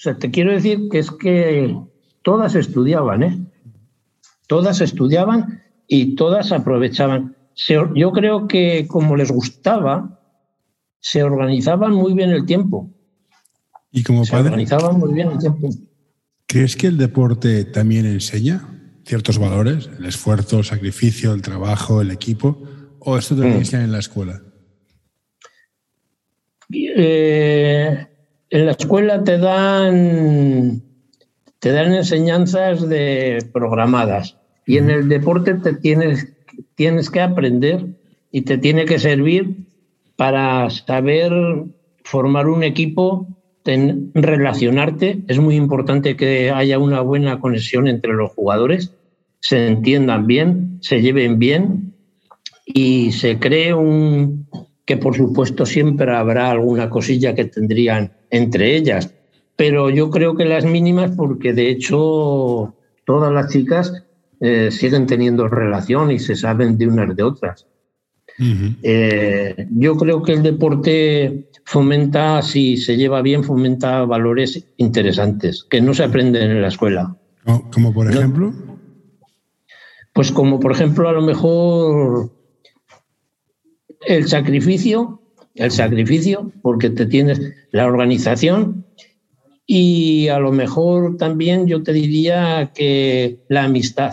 sea, 0.02 0.16
te 0.16 0.30
quiero 0.30 0.50
decir 0.50 0.88
que 0.90 0.98
es 0.98 1.10
que 1.10 1.76
todas 2.22 2.54
estudiaban, 2.54 3.22
¿eh? 3.22 3.46
Todas 4.46 4.80
estudiaban 4.80 5.62
y 5.86 6.14
todas 6.14 6.52
aprovechaban. 6.52 7.36
yo 7.94 8.12
creo 8.12 8.48
que 8.48 8.86
como 8.88 9.14
les 9.16 9.30
gustaba, 9.30 10.18
se 11.00 11.22
organizaban 11.22 11.92
muy 11.92 12.14
bien 12.14 12.30
el 12.30 12.46
tiempo. 12.46 12.90
Y 13.92 14.02
como 14.02 14.24
se 14.24 14.36
organizaban 14.36 14.98
muy 14.98 15.12
bien 15.12 15.32
el 15.32 15.38
tiempo. 15.38 15.68
¿Crees 16.46 16.76
que 16.76 16.86
el 16.86 16.96
deporte 16.96 17.64
también 17.64 18.06
enseña 18.06 19.02
ciertos 19.04 19.38
valores? 19.38 19.90
El 19.98 20.06
esfuerzo, 20.06 20.58
el 20.58 20.64
sacrificio, 20.64 21.34
el 21.34 21.42
trabajo, 21.42 22.00
el 22.00 22.10
equipo. 22.10 22.62
¿O 23.00 23.18
esto 23.18 23.36
te 23.36 23.42
lo 23.42 23.48
mm. 23.48 23.74
en 23.74 23.92
la 23.92 23.98
escuela? 23.98 24.42
Eh, 26.72 28.06
en 28.50 28.66
la 28.66 28.72
escuela 28.72 29.22
te 29.24 29.38
dan, 29.38 30.82
te 31.58 31.72
dan 31.72 31.94
enseñanzas 31.94 32.88
de 32.88 33.38
programadas 33.52 34.36
y 34.66 34.78
en 34.78 34.90
el 34.90 35.08
deporte 35.08 35.54
te 35.54 35.74
tienes, 35.74 36.32
tienes 36.74 37.10
que 37.10 37.20
aprender 37.20 37.86
y 38.32 38.42
te 38.42 38.58
tiene 38.58 38.84
que 38.84 38.98
servir 38.98 39.66
para 40.16 40.68
saber 40.70 41.32
formar 42.04 42.48
un 42.48 42.62
equipo, 42.62 43.26
relacionarte. 43.64 45.22
Es 45.28 45.38
muy 45.38 45.54
importante 45.54 46.16
que 46.16 46.50
haya 46.50 46.78
una 46.78 47.00
buena 47.02 47.40
conexión 47.40 47.86
entre 47.86 48.12
los 48.12 48.32
jugadores, 48.32 48.94
se 49.40 49.68
entiendan 49.68 50.26
bien, 50.26 50.78
se 50.80 51.00
lleven 51.00 51.38
bien 51.38 51.94
y 52.66 53.12
se 53.12 53.38
cree 53.38 53.74
un, 53.74 54.48
que 54.90 54.96
por 54.96 55.16
supuesto 55.16 55.64
siempre 55.66 56.12
habrá 56.12 56.50
alguna 56.50 56.90
cosilla 56.90 57.32
que 57.32 57.44
tendrían 57.44 58.10
entre 58.28 58.74
ellas, 58.74 59.14
pero 59.54 59.88
yo 59.88 60.10
creo 60.10 60.34
que 60.34 60.44
las 60.44 60.64
mínimas 60.64 61.12
porque 61.16 61.52
de 61.52 61.70
hecho 61.70 62.74
todas 63.04 63.32
las 63.32 63.52
chicas 63.52 64.02
eh, 64.40 64.72
siguen 64.72 65.06
teniendo 65.06 65.46
relación 65.46 66.10
y 66.10 66.18
se 66.18 66.34
saben 66.34 66.76
de 66.76 66.88
unas 66.88 67.14
de 67.14 67.22
otras. 67.22 67.68
Eh, 68.82 69.68
yo 69.76 69.96
creo 69.96 70.24
que 70.24 70.32
el 70.32 70.42
deporte 70.42 71.48
fomenta, 71.64 72.42
si 72.42 72.76
se 72.76 72.96
lleva 72.96 73.22
bien, 73.22 73.44
fomenta 73.44 74.04
valores 74.06 74.72
interesantes 74.76 75.62
que 75.70 75.80
no 75.80 75.94
se 75.94 76.02
aprenden 76.02 76.50
en 76.50 76.62
la 76.62 76.68
escuela. 76.68 77.16
¿Como 77.72 77.94
por 77.94 78.10
ejemplo? 78.10 78.52
Pues 80.12 80.32
como 80.32 80.58
por 80.58 80.72
ejemplo 80.72 81.08
a 81.08 81.12
lo 81.12 81.22
mejor 81.22 82.39
el 84.00 84.28
sacrificio, 84.28 85.20
el 85.54 85.70
sacrificio, 85.70 86.52
porque 86.62 86.90
te 86.90 87.06
tienes 87.06 87.40
la 87.70 87.86
organización 87.86 88.86
y 89.66 90.28
a 90.28 90.38
lo 90.38 90.52
mejor 90.52 91.16
también 91.16 91.66
yo 91.66 91.82
te 91.82 91.92
diría 91.92 92.72
que 92.74 93.38
la 93.48 93.64
amistad. 93.64 94.12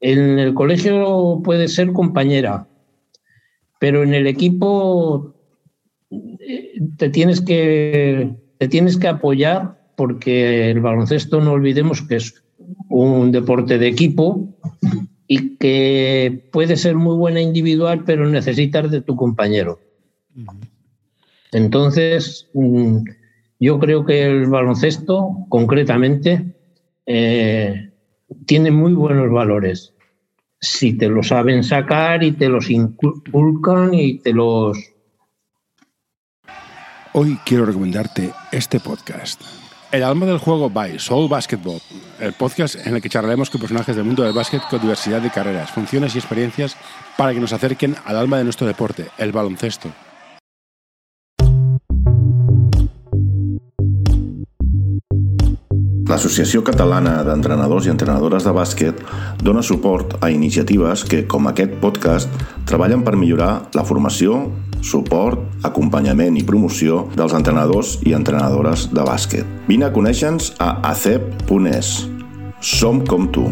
En 0.00 0.38
el 0.38 0.54
colegio 0.54 1.40
puede 1.42 1.68
ser 1.68 1.92
compañera, 1.92 2.68
pero 3.80 4.02
en 4.02 4.14
el 4.14 4.26
equipo 4.26 5.34
eh, 6.10 6.80
te 6.96 7.08
tienes 7.08 7.40
que, 7.40 8.36
te 8.58 8.68
tienes 8.68 8.96
que 8.96 9.08
apoyar 9.08 9.80
porque 9.96 10.70
el 10.70 10.80
baloncesto 10.80 11.40
no 11.40 11.52
olvidemos 11.52 12.02
que 12.02 12.16
es 12.16 12.44
un 12.88 13.32
deporte 13.32 13.78
de 13.78 13.88
equipo 13.88 14.54
y 15.28 15.56
que 15.56 16.48
puede 16.52 16.76
ser 16.76 16.96
muy 16.96 17.16
buena 17.16 17.40
individual, 17.40 18.04
pero 18.04 18.28
necesitas 18.28 18.90
de 18.90 19.00
tu 19.00 19.16
compañero. 19.16 19.80
Entonces, 21.52 22.48
mm, 22.54 22.98
yo 23.58 23.78
creo 23.78 24.04
que 24.04 24.24
el 24.24 24.46
baloncesto, 24.46 25.46
concretamente, 25.48 26.54
eh, 27.06 27.90
tiene 28.46 28.70
muy 28.70 28.92
buenos 28.92 29.30
valores. 29.30 29.94
Si 30.60 30.92
te 30.92 31.08
lo 31.08 31.22
saben 31.22 31.62
sacar 31.62 32.22
y 32.22 32.32
te 32.32 32.48
los 32.48 32.70
inculcan 32.70 33.94
y 33.94 34.18
te 34.18 34.32
los... 34.32 34.78
Hoy 37.12 37.38
quiero 37.46 37.64
recomendarte 37.64 38.30
este 38.52 38.78
podcast. 38.80 39.65
El 39.92 40.02
alma 40.02 40.26
del 40.26 40.38
juego 40.38 40.68
by 40.68 40.98
Soul 40.98 41.28
Basketball, 41.28 41.80
el 42.18 42.32
podcast 42.32 42.74
en 42.86 42.96
el 42.96 43.00
que 43.00 43.08
charlaremos 43.08 43.50
con 43.50 43.60
personajes 43.60 43.94
del 43.94 44.04
mundo 44.04 44.24
del 44.24 44.32
básquet 44.32 44.60
con 44.68 44.80
diversidad 44.80 45.22
de 45.22 45.30
carreras, 45.30 45.70
funciones 45.70 46.14
y 46.14 46.18
experiencias 46.18 46.76
para 47.16 47.32
que 47.32 47.38
nos 47.38 47.52
acerquen 47.52 47.94
al 48.04 48.16
alma 48.16 48.38
de 48.38 48.44
nuestro 48.44 48.66
deporte, 48.66 49.06
el 49.16 49.30
baloncesto. 49.30 49.88
L'Associació 56.06 56.62
Catalana 56.62 57.24
d'Entrenadors 57.26 57.86
i 57.86 57.90
Entrenadores 57.90 58.44
de 58.46 58.52
Bàsquet 58.54 59.00
dona 59.42 59.62
suport 59.66 60.14
a 60.22 60.30
iniciatives 60.30 61.02
que, 61.04 61.24
com 61.26 61.46
aquest 61.50 61.74
podcast, 61.82 62.30
treballen 62.66 63.02
per 63.06 63.16
millorar 63.18 63.68
la 63.74 63.84
formació, 63.84 64.38
suport, 64.82 65.40
acompanyament 65.62 66.36
i 66.36 66.44
promoció 66.44 67.06
dels 67.16 67.36
entrenadors 67.36 67.96
i 68.04 68.12
entrenadores 68.16 68.88
de 68.92 69.06
bàsquet. 69.06 69.46
Vine 69.68 69.88
a 69.88 69.92
conèixer-nos 69.94 70.54
a 70.58 70.76
acep.es. 70.92 71.96
Som 72.60 73.04
com 73.06 73.28
tu. 73.30 73.50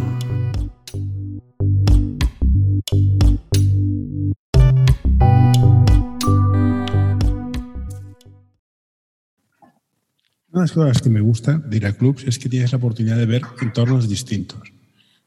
Una 10.54 10.61
de 10.62 10.69
las 10.69 10.73
cosas 10.73 11.02
que 11.02 11.11
me 11.11 11.21
gusta 11.21 11.59
de 11.59 11.76
ir 11.76 11.85
a 11.85 11.93
clubs 11.93 12.23
es 12.25 12.38
que 12.38 12.49
tienes 12.49 12.71
la 12.71 12.78
oportunidad 12.78 13.16
de 13.16 13.26
ver 13.26 13.43
entornos 13.61 14.09
distintos. 14.09 14.61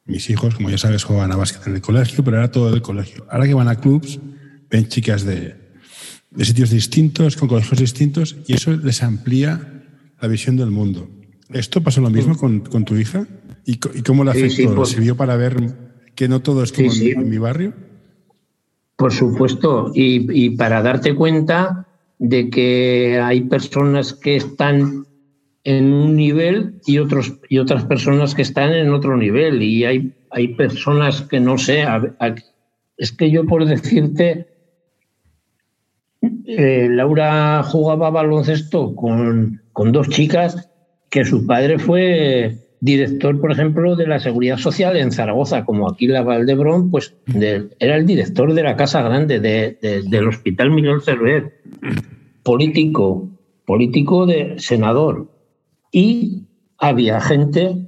Mis 0.06 0.30
hijos, 0.30 0.56
como 0.56 0.70
ya 0.70 0.78
sabes, 0.78 1.04
juegan 1.04 1.34
a 1.34 1.36
básquet 1.36 1.68
en 1.68 1.76
el 1.76 1.82
colegio, 1.82 2.24
pero 2.24 2.38
era 2.38 2.50
todo 2.50 2.72
del 2.72 2.82
colegio. 2.82 3.28
Ahora 3.30 3.46
que 3.46 3.54
van 3.54 3.68
a 3.68 3.76
clubs, 3.76 4.22
ven 4.70 4.88
chicas 4.88 5.26
de, 5.26 5.67
de 6.32 6.46
sitios 6.46 6.70
distintos, 6.70 7.36
con 7.36 7.48
colegios 7.48 7.80
distintos, 7.80 8.36
y 8.48 8.54
eso 8.54 8.72
les 8.72 9.04
amplía 9.04 9.84
la 10.22 10.28
visión 10.28 10.58
del 10.58 10.72
mundo. 10.72 11.10
¿Esto 11.50 11.82
pasó 11.82 12.02
lo 12.02 12.10
mismo 12.10 12.38
con, 12.38 12.62
con 12.62 12.86
tu 12.86 12.96
hija? 12.96 13.28
¿Y, 13.66 13.74
y 13.74 14.02
cómo 14.02 14.24
la 14.24 14.32
afectó? 14.32 14.50
Sí, 14.50 14.56
sí, 14.64 14.68
por... 14.68 14.88
¿Sirvió 14.88 15.16
para 15.16 15.36
ver 15.36 15.56
que 16.16 16.28
no 16.28 16.42
todo 16.42 16.64
es 16.64 16.72
como 16.72 16.90
sí, 16.92 17.12
en, 17.12 17.22
en, 17.22 17.30
mi 17.30 17.38
barrio? 17.38 17.74
Por 18.96 19.14
supuesto, 19.14 19.92
y, 19.94 20.46
y 20.46 20.50
para 20.52 20.82
darte 20.82 21.16
cuenta 21.16 21.88
de 22.20 22.50
que 22.50 23.20
hay 23.24 23.42
personas 23.42 24.14
que 24.14 24.36
están 24.36 25.06
en 25.64 25.94
un 25.94 26.16
nivel 26.16 26.80
y, 26.86 26.98
otros, 26.98 27.40
y 27.50 27.58
otras 27.60 27.84
personas 27.86 28.34
que 28.34 28.42
están 28.42 28.74
en 28.74 28.92
otro 28.92 29.18
nivel. 29.18 29.62
Y 29.62 29.86
hay, 29.86 30.14
hay 30.32 30.56
personas 30.56 31.22
que 31.22 31.40
no 31.40 31.58
sé, 31.58 31.84
a, 31.84 31.96
a, 32.20 32.36
es 32.98 33.12
que 33.12 33.30
yo 33.30 33.46
por 33.46 33.66
decirte, 33.66 34.48
eh, 36.22 36.88
Laura 36.90 37.64
jugaba 37.64 38.10
baloncesto 38.10 38.96
con, 38.96 39.62
con 39.74 39.92
dos 39.92 40.10
chicas 40.10 40.70
que 41.10 41.26
su 41.26 41.46
padre 41.46 41.80
fue 41.80 42.58
director, 42.80 43.40
por 43.40 43.52
ejemplo, 43.52 43.96
de 43.96 44.08
la 44.08 44.20
Seguridad 44.20 44.58
Social 44.58 44.98
en 44.98 45.12
Zaragoza, 45.12 45.66
como 45.66 45.90
aquí 45.90 46.08
la 46.08 46.22
Valdebrón, 46.22 46.92
pues 46.92 47.16
era 47.80 47.96
el 47.96 48.06
director 48.06 48.54
de 48.54 48.64
la 48.64 48.76
Casa 48.76 49.02
Grande, 49.02 49.40
de, 49.40 49.78
de, 49.82 50.04
del 50.04 50.28
Hospital 50.28 50.72
Miguel 50.72 51.02
Cervet, 51.02 51.54
político, 52.44 53.30
político 53.66 54.26
de 54.26 54.56
senador, 54.60 55.32
y 55.92 56.44
había 56.78 57.20
gente 57.20 57.88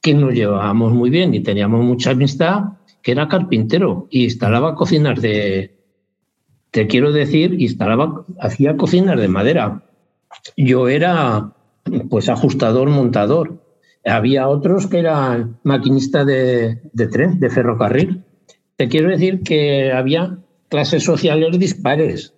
que 0.00 0.14
nos 0.14 0.32
llevábamos 0.32 0.92
muy 0.92 1.10
bien 1.10 1.34
y 1.34 1.40
teníamos 1.40 1.84
mucha 1.84 2.12
amistad, 2.12 2.64
que 3.02 3.12
era 3.12 3.28
carpintero 3.28 4.06
y 4.10 4.24
instalaba 4.24 4.74
cocinas 4.74 5.20
de, 5.20 5.79
te 6.70 6.86
quiero 6.86 7.12
decir, 7.12 7.60
instalaba, 7.60 8.24
hacía 8.38 8.76
cocinas 8.76 9.18
de 9.18 9.28
madera. 9.28 9.82
Yo 10.56 10.88
era 10.88 11.52
pues 12.08 12.28
ajustador, 12.28 12.88
montador. 12.90 13.60
Había 14.04 14.48
otros 14.48 14.86
que 14.86 14.98
eran 14.98 15.58
maquinistas 15.62 16.26
de, 16.26 16.80
de 16.92 17.06
tren, 17.08 17.40
de 17.40 17.50
ferrocarril. 17.50 18.24
Te 18.76 18.88
quiero 18.88 19.10
decir 19.10 19.42
que 19.42 19.92
había 19.92 20.38
clases 20.68 21.04
sociales 21.04 21.58
dispares, 21.58 22.32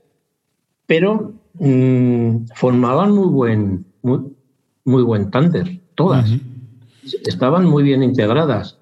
pero 0.87 1.35
mmm, 1.55 2.47
formaban 2.55 3.13
muy 3.13 3.29
buen, 3.29 3.85
muy, 4.03 4.21
muy 4.85 5.03
buen 5.03 5.31
tándem, 5.31 5.81
todas. 5.95 6.31
Uh 6.31 6.35
-huh. 6.35 7.21
Estaban 7.27 7.67
muy 7.67 7.83
bien 7.83 8.03
integradas. 8.03 8.79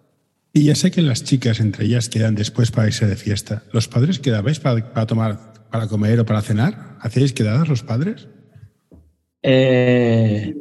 Y 0.52 0.64
ya 0.64 0.74
sé 0.74 0.90
que 0.90 1.02
las 1.02 1.22
chicas 1.22 1.60
entre 1.60 1.84
ellas 1.86 2.08
quedan 2.08 2.34
después 2.34 2.70
para 2.70 2.88
irse 2.88 3.06
de 3.06 3.16
fiesta. 3.16 3.62
¿Los 3.72 3.86
padres 3.86 4.18
quedabais 4.18 4.58
para, 4.58 5.06
tomar, 5.06 5.38
para 5.70 5.86
comer 5.86 6.18
o 6.20 6.24
para 6.24 6.42
cenar? 6.42 6.96
¿Hacíais 7.00 7.32
quedadas 7.32 7.68
los 7.68 7.82
padres? 7.82 8.26
Eh, 9.42 10.56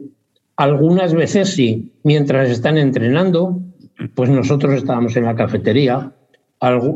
algunas 0.55 1.13
veces 1.13 1.49
sí. 1.49 1.93
Mientras 2.03 2.49
están 2.49 2.77
entrenando, 2.77 3.61
pues 4.13 4.29
nosotros 4.29 4.75
estábamos 4.75 5.15
en 5.15 5.25
la 5.25 5.35
cafetería. 5.35 6.11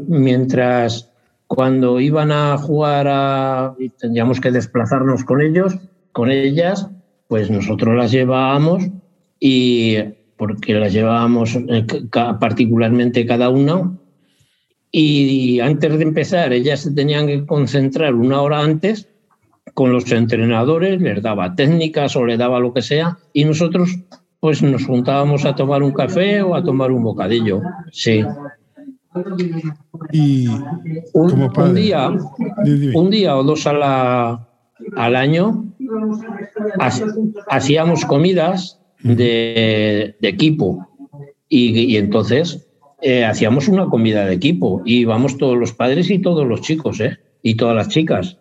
Mientras 0.07 1.09
cuando 1.47 1.99
iban 1.99 2.31
a 2.31 2.57
jugar 2.57 3.75
y 3.79 3.89
tendríamos 3.89 4.39
que 4.39 4.51
desplazarnos 4.51 5.23
con 5.23 5.41
ellos, 5.41 5.77
con 6.11 6.29
ellas, 6.29 6.89
pues 7.27 7.49
nosotros 7.49 7.95
las 7.95 8.11
llevábamos 8.11 8.83
y 9.39 9.97
porque 10.43 10.73
las 10.73 10.91
llevábamos 10.91 11.57
particularmente 12.11 13.25
cada 13.25 13.49
una 13.49 13.97
y 14.91 15.61
antes 15.61 15.97
de 15.97 16.03
empezar 16.03 16.51
ellas 16.51 16.81
se 16.81 16.91
tenían 16.91 17.27
que 17.27 17.45
concentrar 17.45 18.13
una 18.13 18.41
hora 18.41 18.59
antes 18.59 19.07
con 19.73 19.93
los 19.93 20.11
entrenadores, 20.11 20.99
les 20.99 21.23
daba 21.23 21.55
técnicas 21.55 22.17
o 22.17 22.25
les 22.25 22.37
daba 22.37 22.59
lo 22.59 22.73
que 22.73 22.81
sea 22.81 23.17
y 23.31 23.45
nosotros 23.45 23.97
pues 24.41 24.61
nos 24.61 24.85
juntábamos 24.85 25.45
a 25.45 25.55
tomar 25.55 25.81
un 25.81 25.93
café 25.93 26.41
o 26.41 26.55
a 26.55 26.61
tomar 26.61 26.91
un 26.91 27.03
bocadillo, 27.03 27.61
sí. 27.93 28.25
Y 30.11 30.47
un, 31.13 31.51
un 31.55 31.73
día, 31.73 32.11
un 32.93 33.09
día 33.09 33.37
o 33.37 33.43
dos 33.43 33.65
a 33.65 33.71
la, 33.71 34.47
al 34.97 35.15
año 35.15 35.67
hacíamos 37.47 38.03
comidas 38.03 38.82
de, 39.03 40.15
de 40.19 40.27
equipo 40.27 40.87
y, 41.47 41.93
y, 41.93 41.97
entonces 41.97 42.67
eh, 43.01 43.25
hacíamos 43.25 43.67
una 43.67 43.87
comida 43.87 44.25
de 44.25 44.33
equipo 44.33 44.81
y 44.85 44.99
íbamos 44.99 45.37
todos 45.37 45.57
los 45.57 45.73
padres 45.73 46.09
y 46.09 46.19
todos 46.19 46.47
los 46.47 46.61
chicos 46.61 46.99
¿eh? 46.99 47.19
y 47.41 47.55
todas 47.55 47.75
las 47.75 47.89
chicas. 47.89 48.39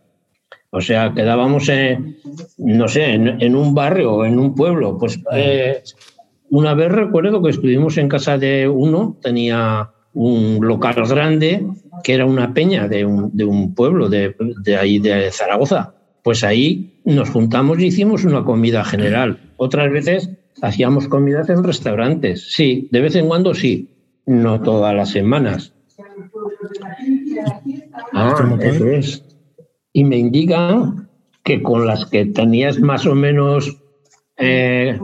O 0.70 0.80
sea, 0.80 1.12
quedábamos, 1.12 1.68
en, 1.68 2.16
no 2.56 2.88
sé, 2.88 3.12
en, 3.12 3.42
en 3.42 3.54
un 3.54 3.74
barrio, 3.74 4.24
en 4.24 4.38
un 4.38 4.54
pueblo. 4.54 4.96
Pues 4.96 5.20
eh, 5.32 5.82
una 6.48 6.72
vez 6.72 6.90
recuerdo 6.90 7.42
que 7.42 7.50
estuvimos 7.50 7.98
en 7.98 8.08
casa 8.08 8.38
de 8.38 8.66
uno, 8.68 9.18
tenía 9.20 9.90
un 10.14 10.58
local 10.62 10.94
grande 11.06 11.66
que 12.02 12.14
era 12.14 12.24
una 12.24 12.54
peña 12.54 12.88
de 12.88 13.04
un, 13.04 13.36
de 13.36 13.44
un 13.44 13.74
pueblo 13.74 14.08
de, 14.08 14.34
de 14.62 14.76
ahí 14.76 14.98
de 14.98 15.30
Zaragoza 15.30 15.94
pues 16.22 16.44
ahí 16.44 17.00
nos 17.04 17.30
juntamos 17.30 17.80
y 17.80 17.86
hicimos 17.86 18.24
una 18.24 18.44
comida 18.44 18.84
general. 18.84 19.40
Otras 19.56 19.90
veces 19.90 20.30
hacíamos 20.60 21.08
comidas 21.08 21.48
en 21.48 21.64
restaurantes. 21.64 22.52
Sí, 22.52 22.88
de 22.90 23.00
vez 23.00 23.16
en 23.16 23.28
cuando 23.28 23.54
sí, 23.54 23.88
no 24.26 24.60
todas 24.60 24.94
las 24.94 25.10
semanas. 25.10 25.72
Ah, 28.12 28.34
eso 28.60 28.86
es. 28.88 29.24
Y 29.92 30.04
me 30.04 30.16
indican 30.16 31.08
que 31.42 31.62
con 31.62 31.86
las 31.86 32.06
que 32.06 32.26
tenías 32.26 32.78
más 32.78 33.06
o 33.06 33.14
menos 33.14 33.82
eh, 34.36 34.98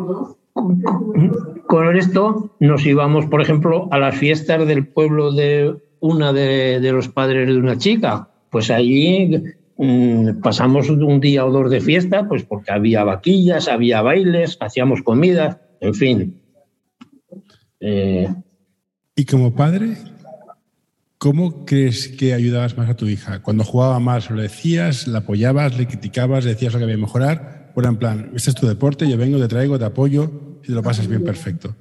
con 1.66 1.96
esto, 1.96 2.54
nos 2.60 2.86
íbamos, 2.86 3.26
por 3.26 3.40
ejemplo, 3.40 3.88
a 3.90 3.98
las 3.98 4.16
fiestas 4.16 4.66
del 4.66 4.86
pueblo 4.86 5.32
de 5.32 5.76
una 6.00 6.32
de, 6.32 6.80
de 6.80 6.92
los 6.92 7.08
padres 7.08 7.48
de 7.48 7.56
una 7.56 7.76
chica. 7.76 8.30
Pues 8.50 8.70
allí 8.70 9.42
Mm, 9.80 10.40
pasamos 10.40 10.90
un 10.90 11.20
día 11.20 11.46
o 11.46 11.52
dos 11.52 11.70
de 11.70 11.80
fiesta, 11.80 12.26
pues 12.26 12.42
porque 12.42 12.72
había 12.72 13.04
vaquillas, 13.04 13.68
había 13.68 14.02
bailes, 14.02 14.58
hacíamos 14.60 15.02
comida, 15.02 15.62
en 15.80 15.94
fin. 15.94 16.42
Eh, 17.78 18.26
y 19.14 19.24
como 19.24 19.54
padre, 19.54 19.96
¿cómo 21.18 21.64
crees 21.64 22.08
que 22.08 22.34
ayudabas 22.34 22.76
más 22.76 22.90
a 22.90 22.96
tu 22.96 23.06
hija? 23.06 23.40
Cuando 23.40 23.62
jugaba 23.62 24.00
más, 24.00 24.28
¿lo 24.30 24.42
decías, 24.42 25.06
la 25.06 25.20
apoyabas, 25.20 25.78
le 25.78 25.86
criticabas, 25.86 26.44
le 26.44 26.54
decías 26.54 26.72
lo 26.72 26.80
que 26.80 26.84
había 26.84 26.96
que 26.96 27.02
mejorar? 27.02 27.70
¿O 27.76 27.80
era 27.80 27.90
en 27.90 27.98
plan, 27.98 28.32
este 28.34 28.50
es 28.50 28.56
tu 28.56 28.66
deporte, 28.66 29.08
yo 29.08 29.16
vengo, 29.16 29.38
te 29.38 29.46
traigo, 29.46 29.78
te 29.78 29.84
apoyo, 29.84 30.58
y 30.64 30.66
te 30.66 30.72
lo 30.72 30.82
pasas 30.82 31.06
bien 31.06 31.22
perfecto? 31.22 31.76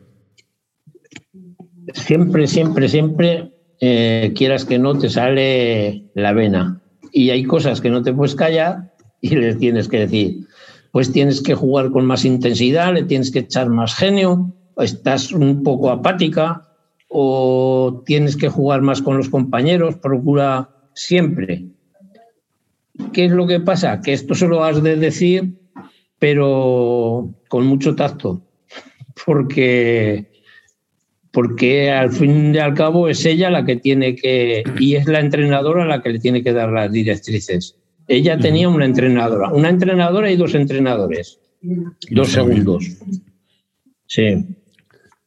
Siempre, 1.93 2.45
siempre, 2.45 2.89
siempre, 2.89 3.53
eh, 3.81 4.33
quieras 4.35 4.65
que 4.65 4.77
no, 4.77 4.95
te 4.99 5.09
sale 5.09 6.11
la 6.13 6.33
vena 6.33 6.83
y 7.11 7.29
hay 7.29 7.43
cosas 7.43 7.81
que 7.81 7.89
no 7.89 8.01
te 8.01 8.13
puedes 8.13 8.35
callar 8.35 8.93
y 9.21 9.35
les 9.35 9.57
tienes 9.57 9.87
que 9.87 9.99
decir, 9.99 10.47
pues 10.91 11.11
tienes 11.11 11.41
que 11.41 11.55
jugar 11.55 11.91
con 11.91 12.05
más 12.05 12.25
intensidad, 12.25 12.93
le 12.93 13.03
tienes 13.03 13.31
que 13.31 13.39
echar 13.39 13.69
más 13.69 13.95
genio, 13.95 14.53
estás 14.77 15.31
un 15.31 15.63
poco 15.63 15.89
apática 15.89 16.67
o 17.09 18.03
tienes 18.05 18.35
que 18.35 18.49
jugar 18.49 18.81
más 18.81 19.01
con 19.01 19.17
los 19.17 19.29
compañeros, 19.29 19.95
procura 19.95 20.69
siempre. 20.93 21.65
¿Qué 23.13 23.25
es 23.25 23.31
lo 23.31 23.47
que 23.47 23.59
pasa? 23.59 24.01
Que 24.01 24.13
esto 24.13 24.33
se 24.33 24.47
lo 24.47 24.63
has 24.63 24.81
de 24.81 24.95
decir, 24.95 25.59
pero 26.19 27.33
con 27.47 27.65
mucho 27.65 27.95
tacto, 27.95 28.41
porque 29.25 30.31
porque 31.37 31.91
al 31.91 32.11
fin 32.11 32.55
y 32.55 32.57
al 32.57 32.73
cabo 32.73 33.07
es 33.07 33.23
ella 33.23 33.51
la 33.51 33.63
que 33.63 33.75
tiene 33.75 34.15
que, 34.15 34.63
y 34.79 34.95
es 34.95 35.05
la 35.05 35.19
entrenadora 35.19 35.85
la 35.85 36.01
que 36.01 36.09
le 36.09 36.17
tiene 36.17 36.41
que 36.41 36.51
dar 36.51 36.71
las 36.71 36.91
directrices. 36.91 37.75
Ella 38.07 38.39
tenía 38.39 38.67
una 38.67 38.85
entrenadora, 38.85 39.51
una 39.53 39.69
entrenadora 39.69 40.31
y 40.31 40.35
dos 40.35 40.55
entrenadores, 40.55 41.39
dos 42.09 42.29
segundos. 42.29 42.87
Sí. 44.07 44.47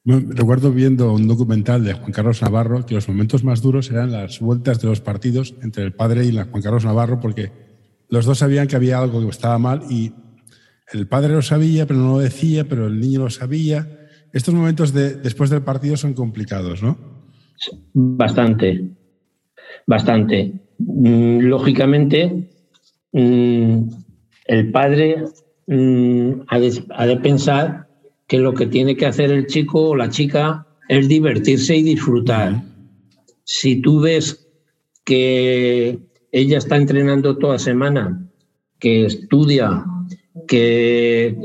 recuerdo 0.04 0.72
viendo 0.72 1.12
un 1.12 1.28
documental 1.28 1.84
de 1.84 1.92
Juan 1.92 2.10
Carlos 2.10 2.42
Navarro 2.42 2.84
que 2.84 2.96
los 2.96 3.06
momentos 3.06 3.44
más 3.44 3.62
duros 3.62 3.88
eran 3.92 4.10
las 4.10 4.40
vueltas 4.40 4.80
de 4.80 4.88
los 4.88 5.00
partidos 5.00 5.54
entre 5.62 5.84
el 5.84 5.92
padre 5.92 6.24
y 6.24 6.32
Juan 6.32 6.60
Carlos 6.60 6.84
Navarro 6.84 7.20
porque 7.20 7.52
los 8.08 8.24
dos 8.24 8.38
sabían 8.38 8.66
que 8.66 8.74
había 8.74 8.98
algo 8.98 9.20
que 9.20 9.28
estaba 9.28 9.60
mal 9.60 9.84
y 9.88 10.12
el 10.92 11.06
padre 11.06 11.34
lo 11.34 11.42
sabía, 11.42 11.86
pero 11.86 12.00
no 12.00 12.14
lo 12.14 12.18
decía, 12.18 12.68
pero 12.68 12.88
el 12.88 12.98
niño 12.98 13.20
lo 13.20 13.30
sabía. 13.30 13.99
Estos 14.32 14.54
momentos 14.54 14.92
de, 14.92 15.14
después 15.14 15.50
del 15.50 15.62
partido 15.62 15.96
son 15.96 16.14
complicados, 16.14 16.82
¿no? 16.82 16.96
Bastante, 17.92 18.84
bastante. 19.86 20.52
Mm, 20.78 21.40
lógicamente, 21.40 22.48
mm, 23.12 23.82
el 24.46 24.70
padre 24.70 25.24
mm, 25.66 26.30
ha 26.48 26.58
de, 27.06 27.16
pensar 27.22 27.88
que 28.26 28.38
lo 28.38 28.54
que 28.54 28.66
tiene 28.66 28.96
que 28.96 29.06
hacer 29.06 29.30
el 29.30 29.46
chico 29.46 29.90
o 29.90 29.96
la 29.96 30.08
chica 30.08 30.66
es 30.88 31.08
divertirse 31.08 31.76
y 31.76 31.82
disfrutar. 31.82 32.62
Si 33.44 33.80
tú 33.80 34.00
ves 34.00 34.48
que 35.04 35.98
ella 36.32 36.58
está 36.58 36.76
entrenando 36.76 37.36
toda 37.36 37.58
semana, 37.58 38.28
que 38.78 39.06
estudia, 39.06 39.84
que, 40.46 41.36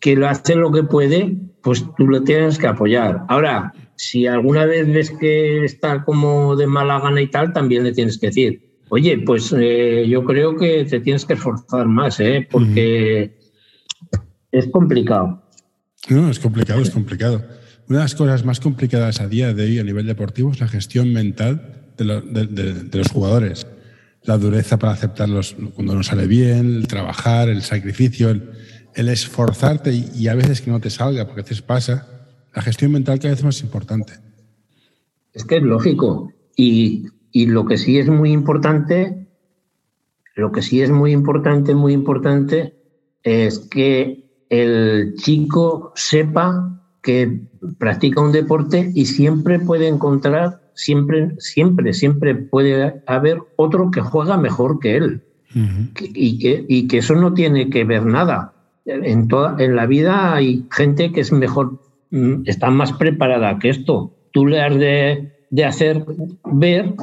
que, 0.00 0.16
lo 0.16 0.28
hace 0.28 0.54
lo 0.54 0.70
que 0.70 0.82
puede, 0.82 1.36
pues 1.62 1.84
tú 1.96 2.06
lo 2.06 2.22
tienes 2.22 2.58
que 2.58 2.66
apoyar. 2.66 3.22
Ahora, 3.28 3.72
si 3.96 4.26
alguna 4.26 4.64
vez 4.64 4.92
ves 4.92 5.10
que 5.10 5.64
está 5.64 6.04
como 6.04 6.56
de 6.56 6.66
mala 6.66 7.00
gana 7.00 7.20
y 7.20 7.28
tal, 7.28 7.52
también 7.52 7.84
le 7.84 7.92
tienes 7.92 8.18
que 8.18 8.26
decir, 8.26 8.72
oye, 8.88 9.18
pues 9.24 9.54
eh, 9.56 10.06
yo 10.08 10.24
creo 10.24 10.56
que 10.56 10.84
te 10.84 11.00
tienes 11.00 11.24
que 11.24 11.34
esforzar 11.34 11.86
más, 11.86 12.18
¿eh? 12.20 12.46
porque 12.50 13.38
es 14.50 14.66
complicado. 14.68 15.42
No, 16.08 16.28
es 16.28 16.38
complicado, 16.38 16.80
es 16.80 16.90
complicado. 16.90 17.42
Una 17.88 17.98
de 18.00 18.04
las 18.04 18.14
cosas 18.14 18.44
más 18.44 18.60
complicadas 18.60 19.20
a 19.20 19.28
día 19.28 19.54
de 19.54 19.64
hoy 19.64 19.78
a 19.78 19.84
nivel 19.84 20.06
deportivo 20.06 20.50
es 20.50 20.60
la 20.60 20.68
gestión 20.68 21.12
mental 21.12 21.92
de, 21.96 22.90
los 22.92 23.08
jugadores. 23.08 23.66
La 24.24 24.38
dureza 24.38 24.78
para 24.78 24.92
aceptarlos 24.92 25.56
cuando 25.74 25.94
no 25.94 26.02
sale 26.02 26.26
bien, 26.26 26.76
el 26.76 26.86
trabajar, 26.86 27.48
el 27.48 27.62
sacrificio, 27.62 28.30
el, 28.30 28.50
esforzarte 28.94 29.92
y, 29.92 30.28
a 30.28 30.34
veces 30.34 30.60
que 30.60 30.70
no 30.70 30.80
te 30.80 30.90
salga, 30.90 31.24
porque 31.24 31.40
a 31.40 31.44
veces 31.44 31.62
pasa. 31.62 32.08
La 32.54 32.62
gestión 32.62 32.92
mental 32.92 33.18
cada 33.18 33.30
vez 33.30 33.38
es 33.38 33.44
más 33.44 33.60
importante. 33.62 34.12
Es 35.32 35.44
que 35.44 35.56
es 35.56 35.62
lógico. 35.62 36.32
Y, 36.56 37.06
y 37.30 37.46
lo 37.46 37.64
que 37.64 37.78
sí 37.78 37.98
es 37.98 38.08
muy 38.08 38.30
importante, 38.32 39.26
lo 40.34 40.52
que 40.52 40.60
sí 40.60 40.82
es 40.82 40.90
muy 40.90 41.12
importante, 41.12 41.74
muy 41.74 41.94
importante, 41.94 42.74
es 43.22 43.58
que 43.58 44.46
el 44.50 45.14
chico 45.16 45.92
sepa 45.96 46.82
que 47.02 47.40
practica 47.78 48.20
un 48.20 48.32
deporte 48.32 48.90
y 48.94 49.06
siempre 49.06 49.58
puede 49.58 49.88
encontrar 49.88 50.62
siempre, 50.74 51.34
siempre, 51.38 51.92
siempre 51.92 52.34
puede 52.34 53.02
haber 53.06 53.38
otro 53.56 53.90
que 53.90 54.00
juega 54.00 54.36
mejor 54.36 54.78
que 54.78 54.96
él. 54.96 55.22
y, 55.54 56.38
que, 56.38 56.64
y 56.66 56.88
que 56.88 56.98
eso 56.98 57.14
no 57.14 57.34
tiene 57.34 57.68
que 57.68 57.84
ver 57.84 58.06
nada. 58.06 58.54
En, 58.84 59.28
toda, 59.28 59.56
en 59.62 59.76
la 59.76 59.86
vida 59.86 60.34
hay 60.34 60.64
gente 60.70 61.12
que 61.12 61.20
es 61.20 61.32
mejor, 61.32 61.78
mm, 62.10 62.42
está 62.46 62.70
más 62.70 62.92
preparada 62.92 63.58
que 63.58 63.68
esto. 63.68 64.12
Tú 64.32 64.46
le 64.46 64.60
has 64.60 64.76
de, 64.76 65.32
de 65.50 65.64
hacer 65.64 66.04
ver 66.44 66.94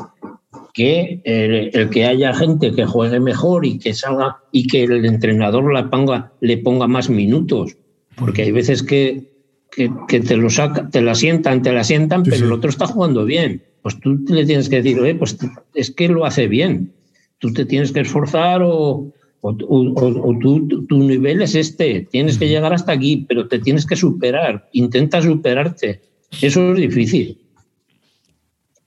que 0.74 1.22
el, 1.24 1.89
que 1.89 2.06
haya 2.06 2.34
gente 2.34 2.72
que 2.72 2.86
juegue 2.86 3.20
mejor 3.20 3.65
y 3.65 3.80
que 3.80 3.94
salga 3.94 4.38
y 4.52 4.68
que 4.68 4.84
el 4.84 5.06
entrenador 5.06 5.72
la 5.74 5.89
ponga, 5.89 6.32
le 6.42 6.58
ponga 6.58 6.88
más 6.88 7.10
minutos. 7.10 7.78
Porque 8.15 8.44
hay 8.44 8.52
veces 8.52 8.84
que, 8.84 9.30
que, 9.72 10.20
te 10.20 10.38
lo 10.38 10.50
saca, 10.50 10.89
te 10.89 11.02
la 11.02 11.15
sientan, 11.15 11.62
te 11.62 11.72
la 11.72 11.84
sientan, 11.84 12.24
pero 12.24 12.46
el 12.46 12.52
otro 12.52 12.70
está 12.70 12.88
jugando 12.88 13.26
bien. 13.26 13.63
Pues 13.82 14.00
tú 14.00 14.18
le 14.28 14.46
tienes 14.46 14.68
que 14.70 14.78
decir, 14.78 15.00
Oye, 15.00 15.15
pues 15.15 15.38
es 15.74 15.92
que 15.92 16.10
lo 16.10 16.26
hace 16.26 16.48
bien. 16.48 16.92
Tú 17.38 17.54
te 17.54 17.65
tienes 17.65 17.92
que 17.92 18.02
esforzar 18.02 18.62
o, 18.63 19.13
o, 19.41 19.56
tú, 19.56 20.86
tu 20.88 20.97
nivel 20.97 21.41
es 21.41 21.56
este, 21.56 22.08
tienes 22.12 22.38
que 22.38 22.47
llegar 22.47 22.73
hasta 22.73 22.91
aquí, 22.91 23.25
pero 23.28 23.47
te 23.47 23.60
tienes 23.60 23.86
que 23.86 23.95
superar, 23.95 24.69
intenta 24.73 25.21
superarte. 25.21 26.02
Eso 26.41 26.73
es 26.73 26.78
difícil. 26.78 27.38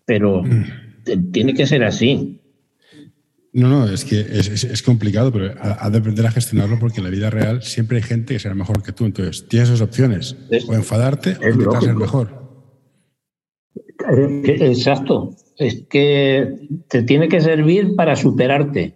Pero 0.05 0.43
tiene 1.33 1.55
que 1.55 1.67
ser 1.67 1.85
así. 1.85 2.39
No, 3.55 3.69
no, 3.69 3.89
es 3.89 4.05
que 4.05 4.21
es, 4.21 4.83
complicado, 4.83 5.31
pero 5.31 5.55
ha 5.61 5.91
de 5.91 5.99
aprender 5.99 6.27
a 6.27 6.31
gestionarlo 6.31 6.79
porque 6.79 6.99
en 6.99 7.05
la 7.05 7.11
vida 7.11 7.29
real 7.29 7.63
siempre 7.63 7.99
hay 7.99 8.03
gente 8.03 8.35
que 8.35 8.41
será 8.41 8.55
mejor 8.55 8.83
que 8.83 8.93
tú. 8.93 9.05
Entonces, 9.05 9.47
tienes 9.47 9.69
dos 9.69 9.83
opciones, 9.83 10.37
o 10.67 10.75
enfadarte 10.75 11.37
o 11.43 11.49
intentar 11.49 11.83
ser 11.83 11.95
mejor. 11.95 12.43
Exacto. 14.47 15.37
Es 15.59 15.85
que 15.89 16.57
te 16.89 17.03
tiene 17.03 17.29
que 17.29 17.41
servir 17.41 17.95
para 17.95 18.17
superarte, 18.17 18.95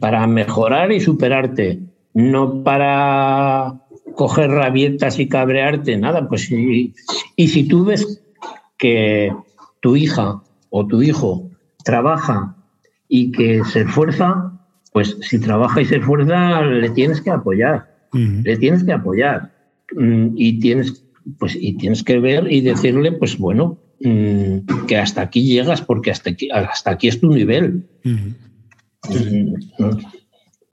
para 0.00 0.26
mejorar 0.26 0.92
y 0.92 1.00
superarte, 1.00 1.80
no 2.14 2.62
para 2.62 3.80
coger 4.14 4.50
rabietas 4.50 5.18
y 5.18 5.28
cabrearte, 5.28 5.96
nada. 5.96 6.28
Pues 6.28 6.50
y 6.50 7.48
si 7.48 7.68
tú 7.68 7.84
ves 7.84 8.22
que 8.78 9.32
tu 9.80 9.96
hija 9.96 10.42
o 10.70 10.86
tu 10.86 11.02
hijo 11.02 11.50
trabaja 11.84 12.56
y 13.08 13.30
que 13.30 13.64
se 13.64 13.82
esfuerza, 13.82 14.52
pues 14.92 15.16
si 15.20 15.38
trabaja 15.38 15.80
y 15.80 15.84
se 15.84 15.96
esfuerza, 15.96 16.62
le 16.62 16.90
tienes 16.90 17.20
que 17.20 17.30
apoyar. 17.30 17.98
Le 18.12 18.56
tienes 18.56 18.84
que 18.84 18.92
apoyar. 18.92 19.52
Mm, 19.94 20.28
y 20.36 20.58
tienes, 20.60 21.04
pues, 21.38 21.56
y 21.58 21.76
tienes 21.76 22.02
que 22.02 22.18
ver 22.18 22.50
y 22.50 22.60
decirle, 22.60 23.12
pues 23.12 23.38
bueno, 23.38 23.78
mm, 24.00 24.86
que 24.86 24.96
hasta 24.96 25.22
aquí 25.22 25.42
llegas 25.42 25.82
porque 25.82 26.10
hasta 26.10 26.30
aquí, 26.30 26.48
hasta 26.50 26.90
aquí 26.90 27.08
es 27.08 27.20
tu 27.20 27.32
nivel. 27.32 27.86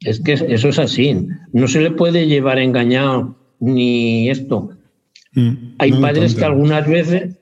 Es 0.01 0.19
que 0.21 0.33
eso 0.33 0.69
es 0.69 0.79
así. 0.79 1.27
No 1.53 1.67
se 1.67 1.81
le 1.81 1.91
puede 1.91 2.27
llevar 2.27 2.59
engañado 2.59 3.35
ni 3.59 4.29
esto. 4.29 4.71
Hay 5.79 5.91
padres 5.93 6.35
que 6.35 6.45
algunas 6.45 6.88
veces 6.88 7.38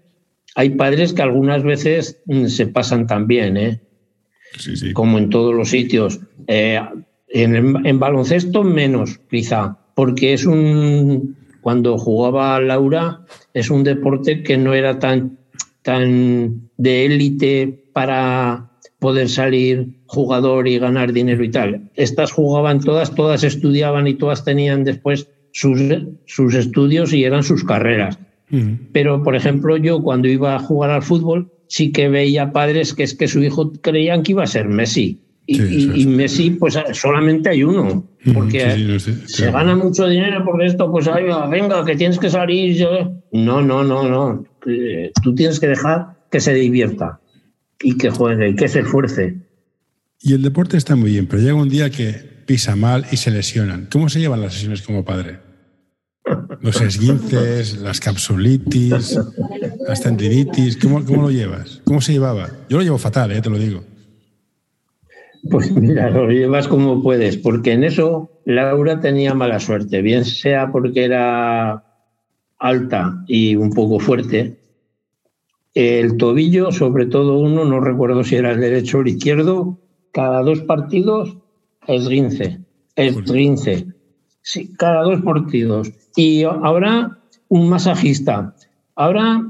hay 0.55 0.71
padres 0.71 1.13
que 1.13 1.21
algunas 1.21 1.63
veces 1.63 2.21
mm, 2.25 2.45
se 2.45 2.67
pasan 2.67 3.07
también, 3.07 3.57
¿eh? 3.57 3.81
como 4.93 5.17
en 5.17 5.29
todos 5.29 5.53
los 5.53 5.69
sitios. 5.69 6.19
Eh, 6.47 6.79
en, 7.29 7.99
baloncesto 7.99 8.63
menos, 8.63 9.19
quizá, 9.29 9.77
porque 9.95 10.33
es 10.33 10.45
un, 10.45 11.35
cuando 11.61 11.97
jugaba 11.97 12.59
Laura, 12.59 13.25
es 13.53 13.71
un 13.71 13.83
deporte 13.83 14.43
que 14.43 14.57
no 14.57 14.75
era 14.75 14.99
tan, 14.99 15.39
tan 15.81 16.69
de 16.77 17.05
élite 17.05 17.85
para 17.91 18.69
poder 19.03 19.27
salir 19.27 19.89
jugador 20.05 20.65
y 20.65 20.79
ganar 20.79 21.11
dinero 21.11 21.43
y 21.43 21.51
tal. 21.51 21.89
Estas 21.95 22.31
jugaban 22.31 22.79
todas, 22.79 23.13
todas 23.13 23.43
estudiaban 23.43 24.07
y 24.07 24.13
todas 24.13 24.45
tenían 24.45 24.85
después 24.85 25.27
sus, 25.51 25.77
sus 26.25 26.55
estudios 26.55 27.11
y 27.11 27.25
eran 27.25 27.43
sus 27.43 27.65
carreras. 27.65 28.17
Pero, 28.93 29.21
por 29.21 29.35
ejemplo, 29.35 29.75
yo 29.75 30.01
cuando 30.01 30.29
iba 30.29 30.55
a 30.55 30.59
jugar 30.59 30.91
al 30.91 31.01
fútbol, 31.01 31.51
sí 31.67 31.91
que 31.91 32.07
veía 32.07 32.53
padres 32.53 32.93
que 32.93 33.03
es 33.03 33.13
que 33.13 33.27
su 33.27 33.43
hijo 33.43 33.73
creían 33.81 34.23
que 34.23 34.31
iba 34.31 34.43
a 34.43 34.47
ser 34.47 34.69
Messi. 34.69 35.19
Y, 35.47 36.05
Messi, 36.05 36.51
pues 36.51 36.79
solamente 36.93 37.49
hay 37.49 37.63
uno, 37.63 38.05
porque 38.33 38.99
se 39.25 39.51
gana 39.51 39.75
mucho 39.75 40.07
dinero 40.07 40.45
por 40.45 40.63
esto, 40.63 40.89
pues 40.89 41.09
ay, 41.09 41.25
venga, 41.49 41.83
que 41.83 41.97
tienes 41.97 42.19
que 42.19 42.29
salir. 42.29 42.87
No, 43.33 43.61
no, 43.61 43.83
no, 43.83 44.07
no. 44.07 44.45
Tú 45.23 45.35
tienes 45.35 45.59
que 45.59 45.67
dejar 45.67 46.15
que 46.31 46.39
se 46.39 46.53
divierta 46.53 47.19
y 47.83 47.97
que 47.97 48.09
juegue 48.09 48.49
y 48.49 48.55
que 48.55 48.67
se 48.67 48.79
esfuerce. 48.79 49.35
Y 50.19 50.33
el 50.33 50.41
deporte 50.41 50.77
está 50.77 50.95
muy 50.95 51.11
bien, 51.11 51.27
pero 51.27 51.41
llega 51.41 51.53
un 51.53 51.69
día 51.69 51.89
que 51.89 52.33
pisa 52.45 52.75
mal 52.75 53.05
y 53.11 53.17
se 53.17 53.29
lesionan. 53.29 53.87
¿Cómo 53.91 54.09
se 54.09 54.19
llevan 54.19 54.41
las 54.41 54.53
sesiones 54.53 54.81
como 54.81 55.03
padre? 55.03 55.39
Los 56.61 56.79
esguinces, 56.79 57.77
las 57.77 57.99
capsulitis, 57.99 59.19
las 59.85 60.01
tendinitis, 60.01 60.77
¿cómo, 60.77 60.99
lo 60.99 61.29
llevas? 61.29 61.81
¿Cómo 61.83 61.99
se 61.99 62.13
llevaba? 62.13 62.49
Yo 62.69 62.77
lo 62.77 62.83
llevo 62.83 62.97
fatal, 62.97 63.33
eh, 63.33 63.41
te 63.41 63.49
lo 63.49 63.57
digo. 63.57 63.83
Pues 65.51 65.69
mira, 65.71 66.09
lo 66.09 66.29
llevas 66.29 66.69
como 66.69 67.03
puedes, 67.03 67.35
porque 67.35 67.73
en 67.73 67.83
eso 67.83 68.31
Laura 68.45 69.01
tenía 69.01 69.33
mala 69.33 69.59
suerte, 69.59 70.01
bien 70.01 70.23
sea 70.23 70.71
porque 70.71 71.03
era 71.03 71.83
alta 72.59 73.23
y 73.27 73.57
un 73.57 73.71
poco 73.73 73.99
fuerte. 73.99 74.62
El 75.73 76.17
tobillo, 76.17 76.71
sobre 76.71 77.07
todo 77.07 77.39
uno, 77.39 77.65
no 77.65 77.79
recuerdo 77.79 78.23
si 78.23 78.36
era 78.36 78.51
el 78.51 78.59
derecho 78.59 78.99
o 78.99 79.01
el 79.01 79.07
izquierdo, 79.09 79.79
cada 80.12 80.41
dos 80.43 80.62
partidos 80.62 81.38
esguince, 81.88 82.59
esguince. 82.95 83.88
Sí, 84.41 84.73
cada 84.75 85.01
dos 85.03 85.21
partidos. 85.21 85.91
Y 86.15 86.43
ahora 86.43 87.17
un 87.47 87.69
masajista. 87.69 88.55
Ahora 88.95 89.43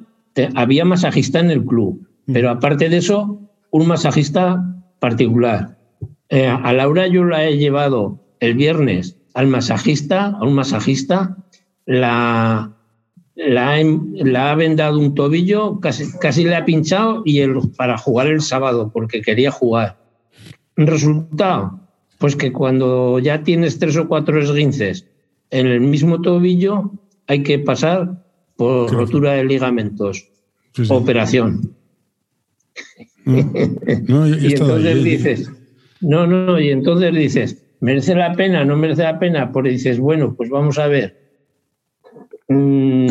había 0.56 0.86
masajista 0.86 1.40
en 1.40 1.52
el 1.52 1.66
club, 1.66 2.08
mm. 2.26 2.34
pero 2.34 2.50
aparte 2.50 2.90
de 2.90 2.98
eso, 2.98 3.42
un 3.72 3.88
masajista 3.88 4.64
particular. 5.00 5.78
Eh, 6.30 6.48
a 6.48 6.74
Laura 6.74 7.08
yo 7.08 7.26
la 7.26 7.46
he 7.46 7.58
llevado 7.58 8.20
el 8.40 8.56
viernes 8.56 9.18
al 9.34 9.48
masajista, 9.48 10.28
a 10.28 10.44
un 10.44 10.54
masajista, 10.54 11.38
la, 11.86 12.74
la, 13.36 14.52
ha 14.52 14.56
vendado 14.56 15.00
un 15.00 15.16
tobillo, 15.16 15.80
casi, 15.80 16.06
casi 16.20 16.44
le 16.44 16.56
ha 16.56 16.66
pinchado 16.66 17.24
y 17.26 17.40
el, 17.40 17.56
para 17.76 17.98
jugar 17.98 18.28
el 18.28 18.42
sábado, 18.42 18.92
porque 18.94 19.22
quería 19.22 19.52
jugar. 19.52 19.98
Resultado, 20.76 21.80
pues 22.20 22.36
que 22.36 22.52
cuando 22.52 23.20
ya 23.20 23.44
tienes 23.44 23.80
tres 23.80 23.98
o 23.98 24.08
cuatro 24.08 24.42
esguinces 24.42 25.08
en 25.50 25.68
el 25.68 25.82
mismo 25.82 26.22
tobillo, 26.22 26.92
hay 27.28 27.44
que 27.44 27.60
pasar 27.60 28.24
por 28.56 28.92
rotura 28.92 29.34
de 29.34 29.46
ligamentos, 29.46 30.30
operación. 30.90 31.76
Mm. 33.26 33.40
y 34.42 34.54
entonces 34.54 35.04
dices, 35.04 35.52
no, 36.02 36.28
no, 36.28 36.60
y 36.60 36.70
entonces 36.70 37.14
dices, 37.14 37.64
¿merece 37.80 38.16
la 38.16 38.34
pena? 38.34 38.66
¿No 38.66 38.76
merece 38.76 39.04
la 39.04 39.20
pena? 39.20 39.52
Pues 39.52 39.72
dices, 39.72 40.00
bueno, 40.00 40.36
pues 40.36 40.50
vamos 40.50 40.78
a 40.80 40.88
ver. 40.88 41.24
Mm, 42.48 43.03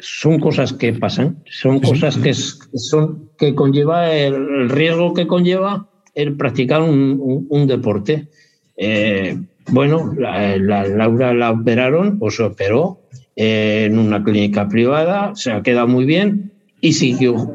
son 0.00 0.38
cosas 0.38 0.72
que 0.72 0.92
pasan, 0.92 1.42
son 1.50 1.80
cosas 1.80 2.16
que, 2.16 2.34
son, 2.34 3.30
que 3.38 3.54
conlleva 3.54 4.12
el, 4.14 4.68
riesgo 4.68 5.14
que 5.14 5.26
conlleva 5.26 5.88
el 6.14 6.36
practicar 6.36 6.82
un, 6.82 7.66
deporte. 7.66 8.28
Eh, 8.76 9.38
bueno, 9.68 10.12
la, 10.16 10.56
Laura 10.58 11.32
la 11.32 11.50
operaron, 11.50 12.18
o 12.20 12.30
se 12.30 12.42
operó 12.42 13.00
eh, 13.36 13.84
en 13.86 13.98
una 13.98 14.22
clínica 14.22 14.68
privada, 14.68 15.32
se 15.34 15.52
ha 15.52 15.62
quedado 15.62 15.88
muy 15.88 16.04
bien 16.04 16.52
y 16.80 16.92
siguió, 16.94 17.52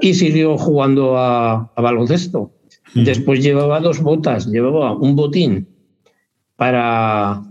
y 0.00 0.14
siguió 0.14 0.56
jugando 0.56 1.18
a, 1.18 1.72
baloncesto. 1.76 2.52
Después 2.94 3.42
llevaba 3.42 3.80
dos 3.80 4.00
botas, 4.00 4.46
llevaba 4.46 4.96
un 4.96 5.16
botín 5.16 5.68
para 6.56 7.42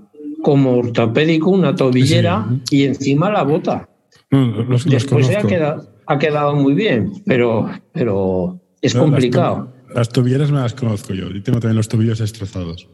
como 0.41 0.77
ortopédico, 0.77 1.51
una 1.51 1.75
tobillera 1.75 2.47
y 2.71 2.83
encima 2.83 3.29
la 3.29 3.43
bota. 3.43 3.89
Después 4.85 5.29
ha, 5.35 5.41
quedado, 5.41 5.89
ha 6.05 6.19
quedado, 6.19 6.55
muy 6.55 6.73
bien, 6.73 7.13
pero, 7.25 7.69
pero 7.91 8.59
es 8.81 8.93
complicado. 8.95 9.73
Las, 9.93 10.09
tobilleras 10.09 10.51
me 10.51 10.59
las 10.59 10.73
conozco 10.73 11.13
yo, 11.13 11.27
y 11.29 11.41
tengo 11.41 11.59
también 11.59 11.77
los 11.77 11.87
tobillos 11.87 12.19
destrozados. 12.19 12.87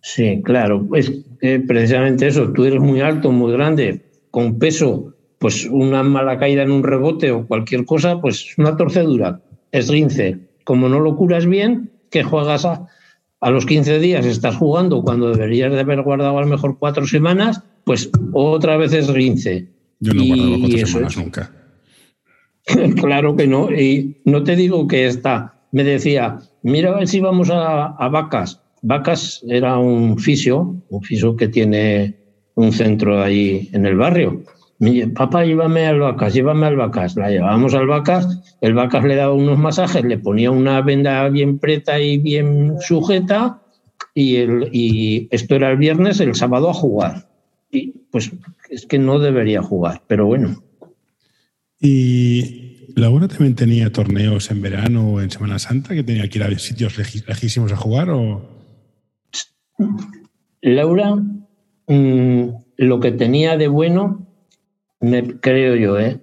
Sí, 0.00 0.40
claro, 0.42 0.88
es 0.94 1.12
precisamente 1.66 2.26
eso, 2.26 2.52
tú 2.52 2.64
eres 2.64 2.80
muy 2.80 3.00
alto, 3.00 3.30
muy 3.30 3.52
grande, 3.52 4.04
con 4.30 4.58
peso, 4.58 5.14
pues 5.38 5.66
una 5.66 6.02
mala 6.02 6.38
caída 6.38 6.62
en 6.62 6.70
un 6.70 6.82
rebote 6.82 7.30
o 7.30 7.46
cualquier 7.46 7.84
cosa, 7.84 8.20
pues 8.20 8.56
una 8.58 8.76
torcedura, 8.76 9.40
esguince. 9.70 10.38
Como 10.64 10.88
no 10.88 11.00
lo 11.00 11.16
curas 11.16 11.46
bien, 11.46 11.90
que 12.10 12.22
juegas 12.22 12.64
a, 12.64 12.86
a 13.40 13.50
los 13.50 13.66
15 13.66 13.98
días 13.98 14.24
estás 14.24 14.56
jugando 14.56 15.02
cuando 15.02 15.30
deberías 15.32 15.72
de 15.72 15.80
haber 15.80 16.02
guardado 16.02 16.38
a 16.38 16.42
lo 16.42 16.46
mejor 16.46 16.78
cuatro 16.78 17.06
semanas, 17.06 17.62
pues 17.84 18.10
otra 18.32 18.76
vez 18.76 18.92
esguince. 18.92 19.68
Yo 20.02 20.14
no 20.14 20.58
cuatro 20.58 20.86
semanas 20.86 21.16
nunca. 21.16 21.52
claro 23.00 23.36
que 23.36 23.46
no. 23.46 23.70
Y 23.70 24.20
no 24.24 24.42
te 24.42 24.56
digo 24.56 24.88
que 24.88 25.06
está. 25.06 25.54
Me 25.70 25.84
decía, 25.84 26.40
mira 26.62 26.90
a 26.90 26.98
ver 26.98 27.06
si 27.06 27.20
vamos 27.20 27.50
a, 27.50 27.86
a 27.86 28.08
Vacas. 28.08 28.60
Vacas 28.82 29.44
era 29.48 29.78
un 29.78 30.18
fisio, 30.18 30.74
un 30.88 31.02
fisio 31.02 31.36
que 31.36 31.46
tiene 31.46 32.16
un 32.56 32.72
centro 32.72 33.22
ahí 33.22 33.70
en 33.72 33.86
el 33.86 33.96
barrio. 33.96 34.42
Papá, 35.14 35.44
llévame 35.44 35.86
al 35.86 36.00
Vacas, 36.00 36.34
llévame 36.34 36.66
al 36.66 36.74
Vacas. 36.76 37.14
La 37.14 37.30
llevábamos 37.30 37.72
al 37.74 37.86
Vacas, 37.86 38.56
el 38.60 38.74
Vacas 38.74 39.04
le 39.04 39.14
daba 39.14 39.32
unos 39.32 39.56
masajes, 39.56 40.02
le 40.02 40.18
ponía 40.18 40.50
una 40.50 40.80
venda 40.80 41.28
bien 41.28 41.60
preta 41.60 42.00
y 42.00 42.18
bien 42.18 42.74
sujeta, 42.80 43.62
y, 44.14 44.38
el, 44.38 44.68
y 44.72 45.28
esto 45.30 45.54
era 45.54 45.70
el 45.70 45.76
viernes, 45.76 46.18
el 46.18 46.34
sábado 46.34 46.70
a 46.70 46.74
jugar. 46.74 47.31
Y 47.72 47.94
pues 48.10 48.30
es 48.68 48.86
que 48.86 48.98
no 48.98 49.18
debería 49.18 49.62
jugar, 49.62 50.02
pero 50.06 50.26
bueno. 50.26 50.62
¿Y 51.80 52.92
Laura 52.94 53.26
también 53.26 53.56
tenía 53.56 53.90
torneos 53.90 54.50
en 54.50 54.60
verano 54.62 55.14
o 55.14 55.20
en 55.20 55.30
Semana 55.30 55.58
Santa 55.58 55.94
que 55.94 56.04
tenía 56.04 56.28
que 56.28 56.38
ir 56.38 56.44
a 56.44 56.58
sitios 56.58 56.98
lejísimos 56.98 57.72
a 57.72 57.76
jugar? 57.76 58.10
O... 58.10 58.46
Laura, 60.60 61.16
mm, 61.88 62.48
lo 62.76 63.00
que 63.00 63.12
tenía 63.12 63.56
de 63.56 63.68
bueno, 63.68 64.28
me, 65.00 65.40
creo 65.40 65.74
yo, 65.74 65.98
¿eh? 65.98 66.20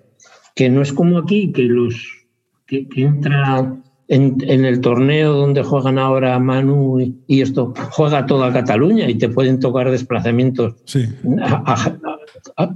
que 0.56 0.70
no 0.70 0.82
es 0.82 0.94
como 0.94 1.18
aquí, 1.18 1.52
que 1.52 1.64
los 1.64 2.28
que, 2.68 2.88
entra 2.96 3.82
en, 4.10 4.66
el 4.66 4.82
torneo 4.82 5.34
donde 5.34 5.62
juegan 5.62 6.00
ahora 6.00 6.38
Manu 6.40 7.00
y, 7.28 7.42
esto, 7.42 7.74
juega 7.92 8.26
toda 8.26 8.52
Cataluña 8.52 9.08
y 9.08 9.16
te 9.16 9.30
pueden 9.30 9.60
tocar 9.60 9.92
desplazamientos 9.92 10.76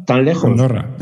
tan 0.05 0.25
lejos. 0.25 0.51
Andorra. 0.51 0.95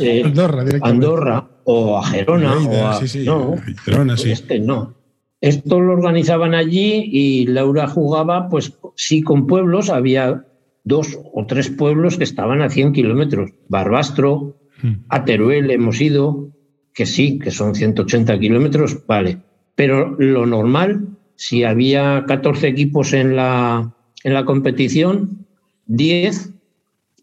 Eh, 0.00 0.22
Andorra, 0.26 0.64
Andorra 0.82 1.48
o 1.64 1.98
a 1.98 2.04
Gerona. 2.04 2.54
o 2.56 2.86
a, 2.86 3.00
no, 3.24 3.56
Gerona, 3.84 4.16
sí. 4.16 4.30
Este 4.30 4.60
no. 4.60 4.94
Esto 5.40 5.80
lo 5.80 5.94
organizaban 5.94 6.54
allí 6.54 7.08
y 7.10 7.46
Laura 7.46 7.86
jugaba, 7.86 8.48
pues 8.48 8.74
sí, 8.94 9.22
con 9.22 9.46
pueblos. 9.46 9.88
Había 9.88 10.44
dos 10.84 11.18
o 11.32 11.46
tres 11.46 11.70
pueblos 11.70 12.18
que 12.18 12.24
estaban 12.24 12.60
a 12.60 12.68
100 12.68 12.92
kilómetros. 12.92 13.52
Barbastro, 13.68 14.58
hmm. 14.82 15.04
a 15.08 15.24
Teruel 15.24 15.70
hemos 15.70 16.00
ido, 16.00 16.50
que 16.92 17.06
sí, 17.06 17.38
que 17.38 17.52
son 17.52 17.74
180 17.74 18.38
kilómetros, 18.38 19.06
vale. 19.06 19.47
Pero 19.78 20.16
lo 20.18 20.44
normal, 20.44 21.06
si 21.36 21.62
había 21.62 22.24
14 22.26 22.66
equipos 22.66 23.12
en 23.12 23.36
la, 23.36 23.94
en 24.24 24.34
la 24.34 24.44
competición, 24.44 25.46
10 25.86 26.50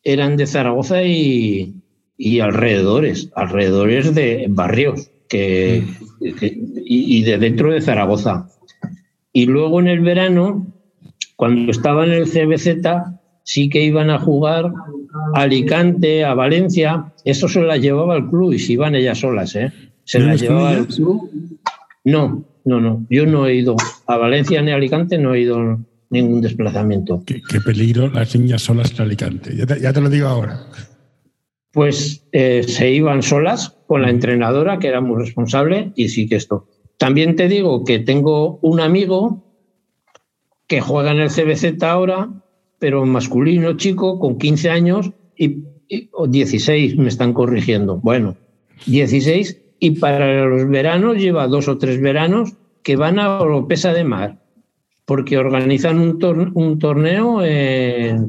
eran 0.05 0.37
de 0.37 0.47
Zaragoza 0.47 1.03
y, 1.03 1.73
y 2.17 2.39
alrededores, 2.39 3.29
alrededores 3.35 4.15
de 4.15 4.45
barrios 4.47 5.11
que, 5.27 5.83
y, 6.21 7.23
de 7.23 7.37
dentro 7.39 7.73
de 7.73 7.81
Zaragoza. 7.81 8.47
Y 9.33 9.47
luego 9.47 9.81
en 9.81 9.89
el 9.89 9.99
verano, 9.99 10.65
cuando 11.35 11.73
estaba 11.73 12.05
en 12.05 12.13
el 12.13 12.25
CBZ, 12.25 12.87
sí 13.43 13.67
que 13.67 13.83
iban 13.83 14.09
a 14.09 14.19
jugar 14.19 14.71
a 15.33 15.41
Alicante, 15.41 16.23
a 16.23 16.33
Valencia. 16.35 17.11
Eso 17.25 17.49
se 17.49 17.63
las 17.63 17.81
llevaba 17.81 18.15
el 18.15 18.27
club 18.27 18.53
y 18.53 18.59
si 18.59 18.73
iban 18.73 18.95
ellas 18.95 19.19
solas, 19.19 19.57
¿eh? 19.57 19.73
Se 20.05 20.19
las 20.19 20.39
llevaba 20.39 20.71
el 20.71 20.87
club. 20.87 21.29
No, 22.05 22.45
no, 22.63 22.79
no. 22.79 23.05
Yo 23.09 23.25
no 23.25 23.47
he 23.47 23.55
ido 23.55 23.75
a 24.05 24.17
Valencia 24.17 24.61
ni 24.61 24.71
a 24.71 24.75
Alicante, 24.75 25.17
no 25.17 25.33
he 25.33 25.41
ido 25.41 25.79
ningún 26.09 26.39
desplazamiento. 26.39 27.23
Qué, 27.25 27.41
peligro 27.59 28.07
las 28.09 28.35
niñas 28.35 28.61
solas 28.61 28.91
en 28.91 29.01
Alicante. 29.01 29.55
Ya 29.55 29.91
te, 29.91 30.01
lo 30.01 30.09
digo 30.09 30.27
ahora. 30.27 30.61
Pues 31.71 32.25
eh, 32.31 32.63
se 32.63 32.91
iban 32.91 33.21
solas 33.21 33.75
con 33.87 34.01
la 34.01 34.09
entrenadora, 34.09 34.79
que 34.79 34.87
era 34.87 35.01
muy 35.01 35.21
responsable, 35.21 35.91
y 35.95 36.09
sí 36.09 36.27
que 36.27 36.35
esto. 36.35 36.67
También 36.97 37.35
te 37.35 37.49
digo 37.49 37.83
que 37.83 37.99
tengo 37.99 38.59
un 38.61 38.79
amigo 38.79 39.43
que 40.67 40.79
juega 40.79 41.11
en 41.11 41.19
el 41.19 41.29
CBZ 41.29 41.83
ahora, 41.83 42.29
pero 42.79 43.05
masculino, 43.05 43.77
chico, 43.77 44.19
con 44.19 44.37
15 44.37 44.69
años 44.69 45.11
y, 45.37 45.63
o 46.11 46.27
16, 46.27 46.97
me 46.97 47.09
están 47.09 47.33
corrigiendo. 47.33 47.97
Bueno, 47.97 48.37
16, 48.85 49.61
y 49.79 49.91
para 49.91 50.45
los 50.45 50.67
veranos 50.69 51.17
lleva 51.17 51.47
dos 51.47 51.67
o 51.67 51.77
tres 51.77 52.01
veranos 52.01 52.53
que 52.83 52.95
van 52.95 53.19
a 53.19 53.39
Oropesa 53.39 53.93
de 53.93 54.03
Mar, 54.03 54.39
porque 55.05 55.37
organizan 55.37 55.99
un, 55.99 56.51
un 56.53 56.79
torneo 56.79 57.41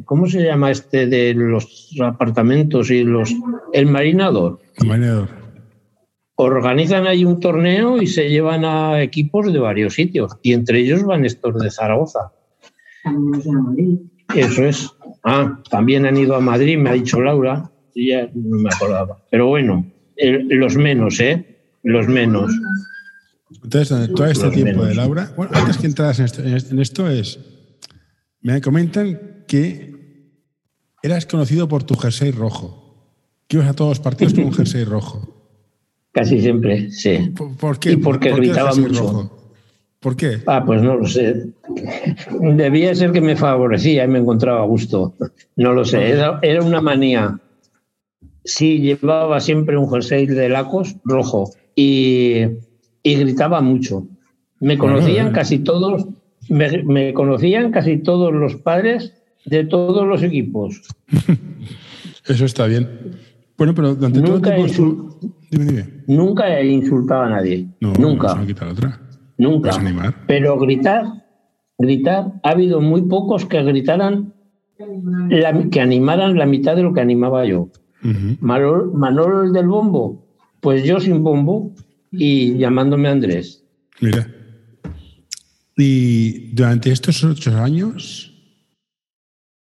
¿cómo 0.04 0.26
se 0.26 0.42
llama 0.42 0.70
este 0.70 1.06
de 1.06 1.34
los 1.34 1.94
apartamentos 2.02 2.90
y 2.90 3.04
los... 3.04 3.34
El 3.72 3.86
Marinador. 3.86 4.60
El 4.76 4.88
Marinador 4.88 5.46
organizan 6.36 7.06
ahí 7.06 7.24
un 7.24 7.40
torneo 7.40 8.00
y 8.00 8.06
se 8.06 8.28
llevan 8.28 8.64
a 8.64 9.02
equipos 9.02 9.52
de 9.52 9.58
varios 9.58 9.94
sitios 9.94 10.36
y 10.42 10.52
entre 10.52 10.80
ellos 10.80 11.02
van 11.02 11.24
estos 11.24 11.58
de 11.60 11.70
Zaragoza. 11.70 12.32
Eso 14.34 14.64
es. 14.64 14.90
Ah, 15.24 15.60
también 15.70 16.06
han 16.06 16.16
ido 16.16 16.36
a 16.36 16.40
Madrid, 16.40 16.78
me 16.78 16.90
ha 16.90 16.92
dicho 16.92 17.20
Laura, 17.20 17.70
y 17.94 18.10
ya 18.10 18.28
no 18.34 18.58
me 18.58 18.68
acordaba. 18.68 19.18
Pero 19.30 19.46
bueno, 19.46 19.86
los 20.16 20.76
menos, 20.76 21.20
¿eh? 21.20 21.44
Los 21.82 22.08
menos. 22.08 22.52
Entonces, 23.62 24.12
todo 24.14 24.26
este 24.26 24.50
tiempo 24.50 24.84
de 24.84 24.94
Laura, 24.94 25.32
bueno, 25.36 25.52
antes 25.54 25.76
que 25.76 25.86
entras 25.86 26.18
en 26.18 26.78
esto, 26.78 27.08
es, 27.08 27.38
me 28.40 28.60
comentan 28.60 29.44
que 29.46 29.94
eras 31.02 31.26
conocido 31.26 31.68
por 31.68 31.84
tu 31.84 31.94
jersey 31.94 32.30
rojo, 32.30 33.14
que 33.46 33.56
ibas 33.56 33.68
a 33.68 33.74
todos 33.74 33.90
los 33.90 34.00
partidos 34.00 34.34
con 34.34 34.44
un 34.44 34.52
jersey 34.52 34.84
rojo. 34.84 35.36
Casi 36.12 36.40
siempre, 36.40 36.90
sí. 36.90 37.32
¿Por, 37.60 37.78
qué? 37.78 37.92
Y 37.92 37.96
porque 37.98 38.32
gritaba 38.32 38.74
mucho. 38.74 39.30
¿Por 40.00 40.16
qué? 40.16 40.40
Ah, 40.46 40.64
pues 40.64 40.82
no 40.82 40.96
lo 40.96 41.06
sé. 41.06 41.48
Debía 42.40 42.94
ser 42.94 43.12
que 43.12 43.20
me 43.20 43.36
favorecía 43.36 44.04
y 44.04 44.08
me 44.08 44.20
encontraba 44.20 44.62
a 44.62 44.66
gusto. 44.66 45.14
No 45.56 45.72
lo 45.72 45.84
sé. 45.84 46.10
Era, 46.10 46.62
una 46.62 46.80
manía. 46.80 47.38
Sí, 48.46 48.78
llevaba 48.78 49.40
siempre 49.40 49.76
un 49.76 49.90
jersey 49.90 50.26
de 50.26 50.48
lacos 50.48 50.96
rojo 51.04 51.50
y, 51.74 52.42
gritaba 53.04 53.60
mucho. 53.60 54.06
Me 54.60 54.78
conocían 54.78 55.32
casi 55.32 55.58
todos, 55.58 56.06
me, 56.48 56.82
me 56.84 57.12
conocían 57.12 57.70
casi 57.72 57.98
todos 57.98 58.32
los 58.32 58.54
padres 58.56 59.12
de 59.44 59.64
todos 59.64 60.06
los 60.06 60.22
equipos. 60.22 60.80
Eso 62.26 62.44
está 62.44 62.66
bien. 62.66 62.88
Bueno, 63.58 63.74
pero 63.74 63.94
durante 63.94 64.20
Nunca 64.20 64.54
todo 64.54 64.64
el 64.64 64.72
tiempo... 64.72 64.92
insul- 64.92 65.32
Dime, 65.50 65.64
dime. 65.64 65.84
Nunca 66.08 66.58
he 66.58 66.66
insultado 66.66 67.22
a 67.22 67.30
nadie. 67.30 67.66
No, 67.80 67.92
Nunca. 67.94 68.32
otra. 68.70 69.00
Nunca. 69.38 69.70
Animar. 69.76 70.14
Pero 70.26 70.58
gritar, 70.58 71.04
gritar, 71.78 72.32
ha 72.42 72.50
habido 72.50 72.80
muy 72.80 73.02
pocos 73.02 73.44
que 73.46 73.62
gritaran, 73.62 74.32
la- 75.28 75.68
que 75.70 75.80
animaran 75.80 76.36
la 76.38 76.46
mitad 76.46 76.74
de 76.76 76.82
lo 76.82 76.92
que 76.92 77.00
animaba 77.00 77.44
yo. 77.44 77.68
Manol, 78.40 78.92
Manolo 78.94 79.42
el 79.44 79.52
del 79.52 79.66
bombo, 79.66 80.26
pues 80.60 80.84
yo 80.84 81.00
sin 81.00 81.22
bombo 81.22 81.74
y 82.12 82.56
llamándome 82.58 83.08
Andrés. 83.08 83.64
Mira. 84.00 84.28
Y 85.76 86.52
durante 86.54 86.90
estos 86.90 87.22
ocho 87.24 87.56
años, 87.56 88.32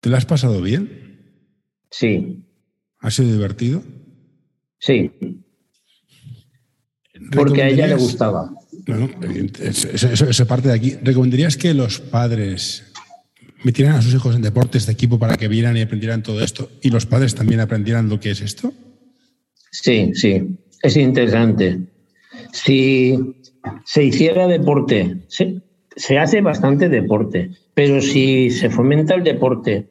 ¿te 0.00 0.08
lo 0.10 0.16
has 0.16 0.24
pasado 0.26 0.60
bien? 0.62 1.34
Sí, 1.90 2.42
¿Ha 3.00 3.10
sido 3.10 3.32
divertido? 3.32 3.82
sí, 4.78 5.10
porque 7.32 7.62
a 7.62 7.68
ella 7.68 7.86
le 7.86 7.94
¿Recomendarías- 7.94 8.00
gustaba. 8.00 8.54
No, 8.86 8.96
no, 8.98 9.04
evidente, 9.22 9.68
eso, 9.68 9.88
eso- 9.88 10.08
eso- 10.08 10.28
eso 10.28 10.46
parte 10.46 10.68
de 10.68 10.74
aquí. 10.74 10.94
¿Recomendarías 11.02 11.56
que 11.56 11.74
los 11.74 11.98
padres 12.00 12.85
metieran 13.64 13.96
a 13.96 14.02
sus 14.02 14.14
hijos 14.14 14.34
en 14.36 14.42
deportes 14.42 14.86
de 14.86 14.92
equipo 14.92 15.18
para 15.18 15.36
que 15.36 15.48
vieran 15.48 15.76
y 15.76 15.82
aprendieran 15.82 16.22
todo 16.22 16.42
esto 16.42 16.70
y 16.82 16.90
los 16.90 17.06
padres 17.06 17.34
también 17.34 17.60
aprendieran 17.60 18.08
lo 18.08 18.20
que 18.20 18.30
es 18.30 18.40
esto? 18.40 18.72
Sí, 19.70 20.12
sí, 20.14 20.58
es 20.82 20.96
interesante. 20.96 21.80
Si 22.52 23.16
se 23.84 24.04
hiciera 24.04 24.46
deporte, 24.46 25.18
se, 25.28 26.18
hace 26.18 26.40
bastante 26.40 26.88
deporte, 26.88 27.50
pero 27.74 28.00
si 28.00 28.50
se 28.50 28.70
fomenta 28.70 29.14
el 29.14 29.24
deporte, 29.24 29.88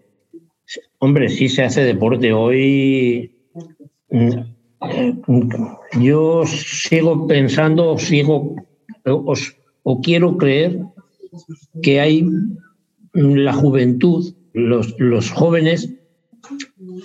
hombre, 0.99 1.29
sí 1.29 1.49
se 1.49 1.63
hace 1.63 1.83
deporte. 1.83 2.33
Hoy 2.33 3.35
mm, 4.09 4.29
eh, 4.89 5.13
yo 5.99 6.43
sigo 6.45 7.27
pensando, 7.27 7.97
sigo 7.97 8.55
os- 9.03 9.55
o 9.83 10.01
quiero 10.01 10.37
creer 10.37 10.79
que 11.83 11.99
hay 11.99 12.27
la 13.15 13.53
juventud, 13.53 14.33
los, 14.53 14.95
los 14.99 15.31
jóvenes, 15.31 15.93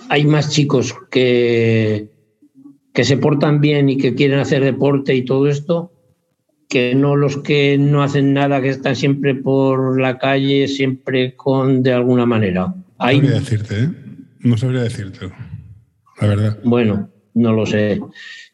hay 0.09 0.25
más 0.25 0.49
chicos 0.49 0.93
que, 1.09 2.09
que 2.93 3.03
se 3.03 3.17
portan 3.17 3.61
bien 3.61 3.89
y 3.89 3.97
que 3.97 4.13
quieren 4.15 4.39
hacer 4.39 4.63
deporte 4.63 5.15
y 5.15 5.23
todo 5.25 5.47
esto, 5.47 5.93
que 6.69 6.95
no 6.95 7.15
los 7.15 7.37
que 7.37 7.77
no 7.77 8.03
hacen 8.03 8.33
nada, 8.33 8.61
que 8.61 8.69
están 8.69 8.95
siempre 8.95 9.35
por 9.35 9.99
la 9.99 10.17
calle, 10.17 10.67
siempre 10.67 11.35
con 11.35 11.83
de 11.83 11.93
alguna 11.93 12.25
manera. 12.25 12.67
No 12.67 12.85
Hay, 12.97 13.17
sabría 13.17 13.39
decirte, 13.39 13.83
¿eh? 13.83 13.89
No 14.39 14.57
sabría 14.57 14.83
decirte. 14.83 15.31
La 16.19 16.27
verdad. 16.27 16.59
bueno, 16.63 17.09
no 17.33 17.53
lo 17.53 17.65
sé. 17.65 17.99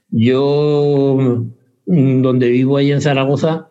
Yo, 0.10 1.46
mm, 1.86 2.22
donde 2.22 2.50
vivo 2.50 2.78
ahí 2.78 2.92
en 2.92 3.02
Zaragoza, 3.02 3.68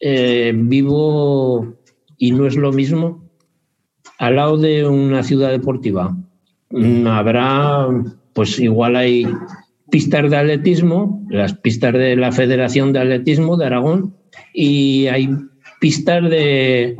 eh, 0.00 0.52
vivo, 0.54 1.74
y 2.24 2.30
no 2.30 2.46
es 2.46 2.56
lo 2.56 2.72
mismo, 2.72 3.22
al 4.18 4.36
lado 4.36 4.56
de 4.56 4.86
una 4.86 5.22
ciudad 5.22 5.50
deportiva. 5.50 6.16
Mm, 6.70 7.06
Habrá, 7.06 7.86
pues 8.32 8.58
igual 8.58 8.96
hay 8.96 9.26
pistas 9.90 10.30
de 10.30 10.36
atletismo, 10.38 11.22
las 11.28 11.52
pistas 11.52 11.92
de 11.92 12.16
la 12.16 12.32
Federación 12.32 12.94
de 12.94 13.00
Atletismo 13.00 13.58
de 13.58 13.66
Aragón, 13.66 14.14
y 14.54 15.06
hay 15.08 15.28
pistas 15.80 16.22
de, 16.30 16.96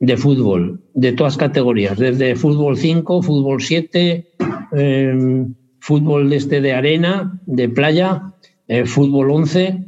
de 0.00 0.16
fútbol, 0.16 0.80
de 0.94 1.12
todas 1.12 1.36
categorías, 1.36 1.96
desde 1.96 2.34
fútbol 2.34 2.76
5, 2.76 3.22
fútbol 3.22 3.62
7, 3.62 4.32
eh, 4.72 5.46
fútbol 5.78 6.28
de 6.28 6.36
este 6.36 6.60
de 6.60 6.72
arena, 6.72 7.40
de 7.46 7.68
playa, 7.68 8.34
eh, 8.66 8.84
fútbol 8.84 9.30
11. 9.30 9.84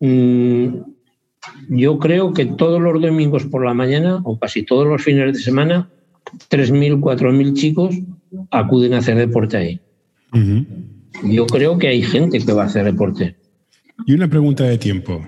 Mm, 0.00 0.93
yo 1.68 1.98
creo 1.98 2.32
que 2.32 2.46
todos 2.46 2.80
los 2.80 3.00
domingos 3.00 3.44
por 3.46 3.64
la 3.64 3.74
mañana, 3.74 4.20
o 4.24 4.38
casi 4.38 4.62
todos 4.62 4.86
los 4.86 5.02
fines 5.02 5.32
de 5.34 5.38
semana, 5.42 5.88
3.000, 6.50 7.00
4.000 7.00 7.54
chicos 7.54 7.94
acuden 8.50 8.94
a 8.94 8.98
hacer 8.98 9.16
deporte 9.16 9.56
ahí. 9.56 9.80
Yo 11.24 11.46
creo 11.46 11.78
que 11.78 11.88
hay 11.88 12.02
gente 12.02 12.38
que 12.40 12.52
va 12.52 12.62
a 12.64 12.66
hacer 12.66 12.84
deporte. 12.84 13.36
Y 14.06 14.14
una 14.14 14.28
pregunta 14.28 14.64
de 14.64 14.78
tiempo. 14.78 15.24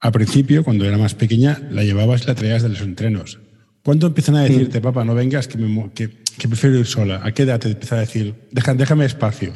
Al 0.00 0.12
principio, 0.12 0.64
cuando 0.64 0.84
era 0.84 0.96
más 0.98 1.14
pequeña, 1.14 1.60
la 1.70 1.84
llevabas 1.84 2.24
y 2.24 2.26
la 2.26 2.34
traías 2.34 2.62
de 2.62 2.70
los 2.70 2.80
entrenos. 2.80 3.38
¿Cuándo 3.84 4.06
empiezan 4.08 4.36
a 4.36 4.42
decirte, 4.42 4.80
papá, 4.80 5.04
no 5.04 5.14
vengas, 5.14 5.46
que, 5.46 5.58
me 5.58 5.90
que, 5.94 6.08
que 6.38 6.48
prefiero 6.48 6.78
ir 6.78 6.86
sola? 6.86 7.20
¿A 7.22 7.32
qué 7.32 7.42
edad 7.44 7.60
te 7.60 7.70
empieza 7.70 7.96
a 7.96 8.00
decir, 8.00 8.34
"Deja- 8.50 8.74
déjame 8.74 9.04
espacio? 9.04 9.52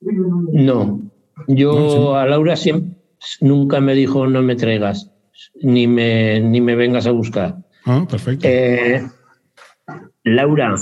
No, 0.00 1.00
yo 1.48 1.72
No, 1.72 1.90
sí. 1.90 2.16
a 2.18 2.26
Laura 2.26 2.56
siempre, 2.56 2.96
nunca 3.40 3.80
me 3.80 3.94
dijo 3.94 4.26
no 4.26 4.42
me 4.42 4.56
traigas, 4.56 5.10
ni 5.62 5.86
me, 5.86 6.40
ni 6.40 6.60
me 6.60 6.74
vengas 6.74 7.06
a 7.06 7.10
buscar. 7.10 7.56
Ah, 7.84 8.06
perfecto. 8.08 8.46
Eh, 8.48 9.02
Laura 10.24 10.74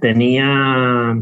tenía, 0.00 1.16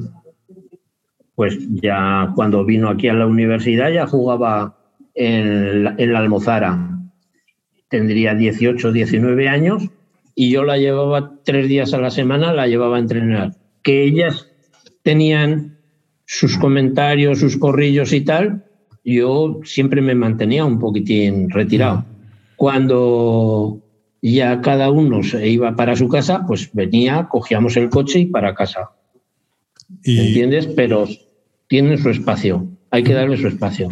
pues 1.35 1.59
ya 1.83 2.33
cuando 2.35 2.65
vino 2.65 2.89
aquí 2.91 3.09
a 3.09 3.15
la 3.15 3.27
universidad 3.27 3.91
ya 3.91 4.07
jugaba 4.07 4.77
en 5.15 5.85
la, 5.85 5.95
en 5.97 6.13
la 6.13 6.19
Almozara. 6.19 6.93
Tendría 7.89 8.35
18, 8.35 8.93
19 8.93 9.49
años 9.49 9.89
y 10.35 10.51
yo 10.51 10.65
la 10.65 10.77
llevaba 10.77 11.41
tres 11.45 11.69
días 11.69 11.95
a 11.95 11.99
la 11.99 12.11
semana, 12.11 12.53
la 12.53 12.67
llevaba 12.67 12.97
a 12.97 13.01
entrenar. 13.01 13.53
Que 13.83 14.05
ellas 14.05 14.51
tenían 15.03 15.79
sus 16.27 16.59
comentarios, 16.59 17.39
sus 17.39 17.57
corrillos 17.57 18.13
y 18.13 18.21
tal, 18.21 18.66
yo 19.07 19.61
siempre 19.64 20.03
me 20.03 20.14
mantenía 20.14 20.64
un 20.64 20.79
poquitín 20.79 21.49
retirado. 21.51 22.05
Cuando 22.57 23.81
ya 24.21 24.61
cada 24.61 24.90
uno 24.90 25.23
se 25.23 25.49
iba 25.49 25.77
para 25.77 25.95
su 25.97 26.09
casa, 26.09 26.45
pues 26.47 26.71
venía, 26.73 27.29
cogíamos 27.31 27.77
el 27.77 27.88
coche 27.88 28.19
y 28.21 28.27
para 28.27 28.55
casa. 28.55 28.90
y, 30.03 30.19
¿Entiendes? 30.19 30.66
Pero 30.66 31.07
tienen 31.69 31.99
su 31.99 32.11
espacio. 32.11 32.66
Hay 32.90 33.03
que 33.03 33.12
darle 33.14 33.37
su 33.37 33.49
espacio. 33.49 33.88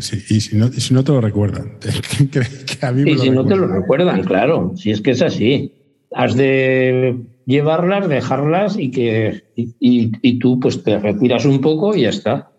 Sí, 0.00 0.18
y 0.30 0.40
si 0.40 0.56
no, 0.56 0.68
si 0.68 0.94
no 0.94 1.02
te 1.04 1.12
lo 1.12 1.20
recuerdan, 1.20 1.72
que, 2.30 2.40
que 2.40 2.86
a 2.86 2.92
mí 2.92 3.02
me 3.02 3.10
Y 3.10 3.14
lo 3.14 3.20
si 3.22 3.30
no 3.30 3.44
te 3.46 3.56
lo 3.56 3.66
recuerdan. 3.66 3.80
recuerdan, 3.82 4.22
claro, 4.24 4.72
si 4.76 4.90
es 4.90 5.00
que 5.00 5.10
es 5.12 5.22
así. 5.22 5.72
Has 6.14 6.34
de 6.36 7.16
llevarlas, 7.46 8.08
dejarlas 8.08 8.78
y 8.78 8.90
que 8.90 9.44
y, 9.56 9.74
y- 9.80 10.12
y 10.22 10.38
tú 10.38 10.58
pues 10.60 10.82
te 10.82 10.98
retiras 10.98 11.44
un 11.44 11.60
poco 11.60 11.94
y 11.94 12.02
ya 12.02 12.08
está. 12.10 12.50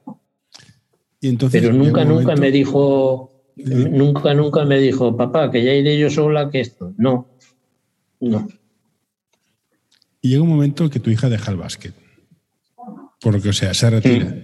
Y 1.21 1.27
entonces 1.29 1.61
Pero 1.61 1.73
nunca, 1.73 2.01
un 2.01 2.07
nunca 2.09 2.21
momento- 2.21 2.41
me 2.41 2.51
dijo, 2.51 3.31
Dime. 3.55 3.89
nunca, 3.89 4.33
nunca 4.33 4.65
me 4.65 4.79
dijo, 4.79 5.15
papá, 5.17 5.51
que 5.51 5.63
ya 5.63 5.73
iré 5.73 5.97
yo 5.99 6.09
sola, 6.09 6.49
que 6.49 6.61
esto. 6.61 6.93
No, 6.97 7.27
no. 8.21 8.47
Y 10.21 10.29
llega 10.29 10.41
un 10.43 10.49
momento 10.49 10.89
que 10.89 10.99
tu 10.99 11.09
hija 11.09 11.29
deja 11.29 11.51
el 11.51 11.57
básquet. 11.57 11.93
Por 13.21 13.33
lo 13.33 13.41
que, 13.41 13.49
o 13.49 13.53
sea, 13.53 13.73
se 13.73 13.89
retira. 13.89 14.35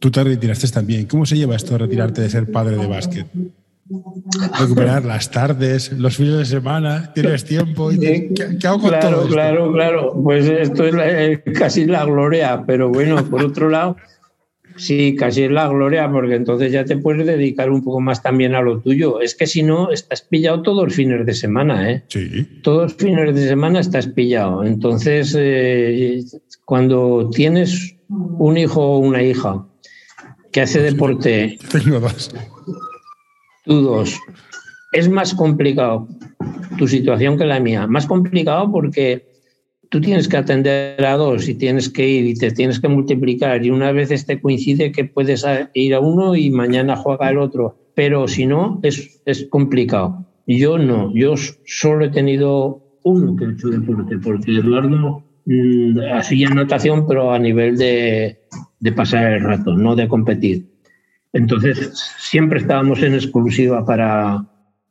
Tú 0.00 0.10
te 0.10 0.24
retiraste 0.24 0.68
también. 0.68 1.06
¿Cómo 1.06 1.26
se 1.26 1.36
lleva 1.36 1.56
esto 1.56 1.72
de 1.72 1.78
retirarte 1.78 2.22
de 2.22 2.30
ser 2.30 2.50
padre 2.50 2.76
de 2.76 2.86
básquet? 2.86 3.26
Recuperar 4.58 5.04
las 5.04 5.30
tardes, 5.30 5.92
los 5.92 6.16
fines 6.16 6.36
de 6.38 6.44
semana, 6.44 7.12
tienes 7.12 7.44
tiempo. 7.44 7.90
Y 7.92 7.98
¿qué, 7.98 8.34
qué 8.60 8.66
hago 8.66 8.80
con 8.80 8.90
claro, 8.90 9.08
todo 9.10 9.20
esto? 9.22 9.34
claro, 9.34 9.72
claro. 9.72 10.20
Pues 10.22 10.46
esto 10.46 10.84
es 10.84 10.94
la- 10.94 11.24
eh, 11.24 11.42
casi 11.54 11.84
la 11.86 12.04
gloria, 12.04 12.62
pero 12.66 12.88
bueno, 12.90 13.24
por 13.28 13.42
otro 13.44 13.68
lado, 13.68 13.96
sí, 14.76 15.14
casi 15.16 15.44
es 15.44 15.50
la 15.50 15.68
gloria, 15.68 16.10
porque 16.10 16.34
entonces 16.34 16.72
ya 16.72 16.84
te 16.84 16.96
puedes 16.96 17.26
dedicar 17.26 17.70
un 17.70 17.82
poco 17.82 18.00
más 18.00 18.22
también 18.22 18.54
a 18.54 18.62
lo 18.62 18.80
tuyo. 18.80 19.20
Es 19.20 19.34
que 19.34 19.46
si 19.46 19.62
no, 19.62 19.90
estás 19.90 20.22
pillado 20.22 20.62
todos 20.62 20.84
los 20.84 20.94
fines 20.94 21.24
de 21.24 21.34
semana, 21.34 21.90
¿eh? 21.90 22.02
Sí. 22.08 22.46
Todos 22.62 22.82
los 22.84 22.94
fines 22.94 23.34
de 23.34 23.48
semana 23.48 23.80
estás 23.80 24.08
pillado. 24.08 24.64
Entonces, 24.64 25.34
eh, 25.38 26.22
cuando 26.64 27.30
tienes 27.30 27.96
un 28.08 28.56
hijo 28.56 28.80
o 28.80 28.98
una 28.98 29.22
hija 29.22 29.66
que 30.52 30.60
hace 30.60 30.82
deporte 30.82 31.58
Tengo 31.70 32.00
dos. 32.00 32.30
Tú 33.64 33.82
dos. 33.82 34.18
Es 34.92 35.08
más 35.08 35.34
complicado 35.34 36.08
tu 36.78 36.88
situación 36.88 37.38
que 37.38 37.44
la 37.44 37.60
mía. 37.60 37.86
Más 37.86 38.06
complicado 38.06 38.70
porque 38.72 39.29
tú 39.90 40.00
tienes 40.00 40.28
que 40.28 40.36
atender 40.36 41.04
a 41.04 41.16
dos 41.16 41.48
y 41.48 41.54
tienes 41.54 41.88
que 41.90 42.08
ir 42.08 42.24
y 42.26 42.34
te 42.34 42.52
tienes 42.52 42.80
que 42.80 42.88
multiplicar 42.88 43.66
y 43.66 43.70
una 43.70 43.92
vez 43.92 44.24
te 44.24 44.40
coincide 44.40 44.92
que 44.92 45.04
puedes 45.04 45.44
ir 45.74 45.94
a 45.94 46.00
uno 46.00 46.36
y 46.36 46.50
mañana 46.50 46.96
juega 46.96 47.28
el 47.28 47.38
otro. 47.38 47.76
Pero 47.94 48.28
si 48.28 48.46
no, 48.46 48.80
es, 48.82 49.20
es 49.26 49.46
complicado. 49.50 50.24
Yo 50.46 50.78
no. 50.78 51.12
Yo 51.12 51.34
solo 51.66 52.06
he 52.06 52.08
tenido 52.08 52.82
uno 53.02 53.34
que 53.36 53.46
ha 53.46 53.50
hecho 53.50 53.68
deporte 53.68 54.16
porque 54.18 54.56
Eduardo 54.56 55.24
mm, 55.44 55.98
hacía 56.14 56.50
natación 56.50 57.06
pero 57.06 57.32
a 57.32 57.38
nivel 57.38 57.76
de, 57.76 58.38
de 58.78 58.92
pasar 58.92 59.32
el 59.32 59.42
rato, 59.42 59.76
no 59.76 59.96
de 59.96 60.08
competir. 60.08 60.70
Entonces, 61.32 61.92
siempre 62.18 62.60
estábamos 62.60 63.02
en 63.02 63.14
exclusiva 63.14 63.84
para, 63.84 64.44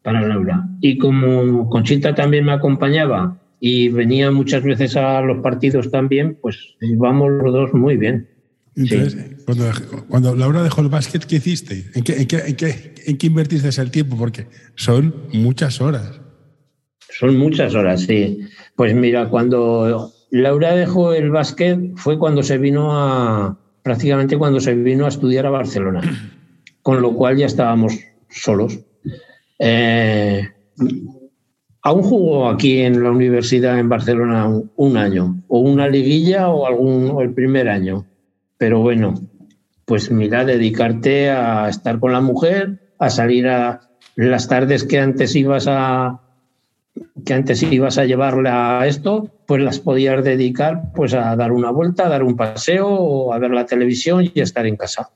para 0.03 0.21
Laura. 0.21 0.67
Y 0.81 0.97
como 0.97 1.69
Conchita 1.69 2.15
también 2.15 2.45
me 2.45 2.53
acompañaba 2.53 3.38
y 3.59 3.89
venía 3.89 4.31
muchas 4.31 4.63
veces 4.63 4.95
a 4.95 5.21
los 5.21 5.39
partidos 5.39 5.91
también, 5.91 6.37
pues 6.41 6.57
íbamos 6.81 7.31
los 7.31 7.53
dos 7.53 7.73
muy 7.73 7.97
bien. 7.97 8.27
Entonces, 8.75 9.43
cuando, 9.45 9.65
cuando, 10.07 10.35
Laura 10.35 10.63
dejó 10.63 10.81
el 10.81 10.87
básquet, 10.87 11.25
¿qué 11.25 11.37
hiciste? 11.37 11.85
¿En 11.95 12.03
qué, 12.03 12.21
en, 12.21 12.27
qué, 12.27 12.37
en, 12.37 12.55
qué, 12.55 12.95
¿En 13.05 13.17
qué 13.17 13.27
invertiste 13.27 13.81
el 13.81 13.91
tiempo? 13.91 14.15
Porque 14.17 14.47
son 14.75 15.13
muchas 15.33 15.81
horas. 15.81 16.21
Son 17.09 17.35
muchas 17.37 17.75
horas, 17.75 18.01
sí. 18.01 18.39
Pues 18.75 18.95
mira, 18.95 19.27
cuando 19.27 20.13
Laura 20.31 20.75
dejó 20.75 21.13
el 21.13 21.31
básquet 21.31 21.79
fue 21.95 22.17
cuando 22.17 22.43
se 22.43 22.57
vino 22.57 22.97
a, 22.97 23.59
prácticamente 23.83 24.37
cuando 24.37 24.59
se 24.59 24.75
vino 24.75 25.05
a 25.05 25.09
estudiar 25.09 25.45
a 25.45 25.49
Barcelona, 25.49 26.01
con 26.81 27.01
lo 27.01 27.13
cual 27.13 27.37
ya 27.37 27.47
estábamos 27.47 27.99
solos. 28.29 28.79
Eh, 29.57 30.47
aún 31.81 32.03
jugó 32.03 32.49
aquí 32.49 32.79
en 32.79 33.03
la 33.03 33.11
universidad 33.11 33.79
en 33.79 33.89
Barcelona 33.89 34.47
un, 34.75 34.97
año, 34.97 35.41
o 35.47 35.59
una 35.59 35.87
liguilla 35.87 36.49
o, 36.49 36.65
algún, 36.65 37.21
el 37.21 37.33
primer 37.33 37.69
año. 37.69 38.05
Pero 38.57 38.81
bueno, 38.81 39.13
pues 39.85 40.11
mira, 40.11 40.45
dedicarte 40.45 41.29
a 41.29 41.69
estar 41.69 41.99
con 41.99 42.11
la 42.11 42.21
mujer, 42.21 42.93
a 42.99 43.09
salir 43.09 43.47
a 43.47 43.81
las 44.15 44.47
tardes 44.47 44.83
que 44.83 44.99
antes 44.99 45.35
ibas 45.35 45.65
a 45.67 46.21
que 47.25 47.33
antes 47.33 47.63
ibas 47.63 47.97
a 47.97 48.05
llevarla 48.05 48.81
a 48.81 48.87
esto, 48.87 49.31
pues 49.45 49.61
las 49.61 49.79
podías 49.79 50.23
dedicar 50.23 50.91
pues 50.93 51.13
a 51.13 51.35
dar 51.35 51.51
una 51.51 51.71
vuelta, 51.71 52.05
a 52.05 52.09
dar 52.09 52.23
un 52.23 52.35
paseo 52.35 53.33
a 53.33 53.39
ver 53.39 53.51
la 53.51 53.65
televisión 53.65 54.25
y 54.33 54.41
estar 54.41 54.65
en 54.65 54.75
casa. 54.75 55.09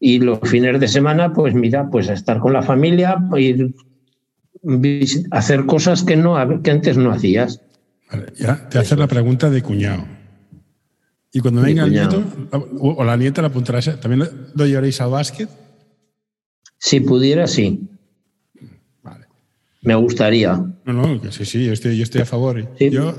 Y 0.00 0.20
los 0.20 0.40
fines 0.40 0.80
de 0.80 0.88
semana, 0.88 1.32
pues 1.32 1.54
mira, 1.54 1.88
pues 1.90 2.08
a 2.08 2.14
estar 2.14 2.38
con 2.38 2.52
la 2.52 2.62
familia, 2.62 3.16
ir 3.36 3.74
hacer 5.30 5.66
cosas 5.66 6.02
que, 6.02 6.16
no, 6.16 6.62
que 6.62 6.70
antes 6.70 6.96
no 6.96 7.10
hacías. 7.12 7.60
ya 8.36 8.68
te 8.68 8.78
haces 8.78 8.98
la 8.98 9.06
pregunta 9.06 9.50
de 9.50 9.62
cuñado. 9.62 10.04
Y 11.32 11.40
cuando 11.40 11.62
venga 11.62 11.84
el 11.84 11.90
nieto 11.90 12.22
o 12.78 13.02
la 13.02 13.16
nieta 13.16 13.42
la 13.42 13.48
apuntarás, 13.48 14.00
¿también 14.00 14.30
lo 14.54 14.66
llevaréis 14.66 15.00
al 15.00 15.10
básquet? 15.10 15.48
Si 16.78 17.00
pudiera, 17.00 17.46
sí. 17.46 17.88
Vale. 19.02 19.26
Me 19.82 19.96
gustaría. 19.96 20.52
No, 20.84 20.92
no, 20.92 21.32
sí, 21.32 21.44
sí, 21.44 21.64
yo 21.64 21.72
estoy, 21.72 21.96
yo 21.96 22.04
estoy 22.04 22.20
a 22.20 22.26
favor. 22.26 22.76
Yo... 22.78 23.14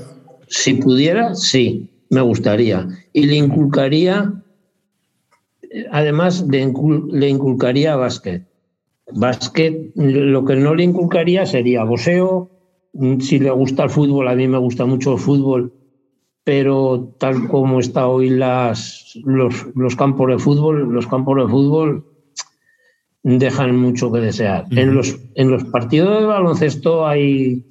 Si 0.48 0.74
pudiera, 0.74 1.34
sí, 1.34 1.90
me 2.08 2.20
gustaría. 2.20 2.88
Y 3.12 3.26
le 3.26 3.34
inculcaría, 3.34 4.32
además, 5.90 6.44
le, 6.48 6.72
le 7.10 7.28
inculcaría 7.28 7.96
básquet. 7.96 8.46
Básquet, 9.12 9.92
lo 9.94 10.44
que 10.44 10.56
no 10.56 10.74
le 10.74 10.84
inculcaría 10.84 11.46
sería 11.46 11.84
boxeo. 11.84 12.50
Si 13.20 13.38
le 13.38 13.50
gusta 13.50 13.84
el 13.84 13.90
fútbol, 13.90 14.28
a 14.28 14.34
mí 14.34 14.48
me 14.48 14.58
gusta 14.58 14.86
mucho 14.86 15.12
el 15.12 15.18
fútbol, 15.18 15.72
pero 16.44 17.14
tal 17.18 17.46
como 17.48 17.78
está 17.78 18.08
hoy 18.08 18.30
las, 18.30 19.12
los, 19.24 19.66
los 19.74 19.96
campos 19.96 20.28
de 20.28 20.38
fútbol, 20.38 20.92
los 20.92 21.06
campos 21.06 21.36
de 21.36 21.48
fútbol 21.48 22.06
dejan 23.22 23.76
mucho 23.76 24.12
que 24.12 24.20
desear. 24.20 24.66
en, 24.70 24.94
los, 24.94 25.18
en 25.34 25.50
los 25.50 25.64
partidos 25.64 26.20
de 26.20 26.26
baloncesto 26.26 27.06
hay, 27.06 27.66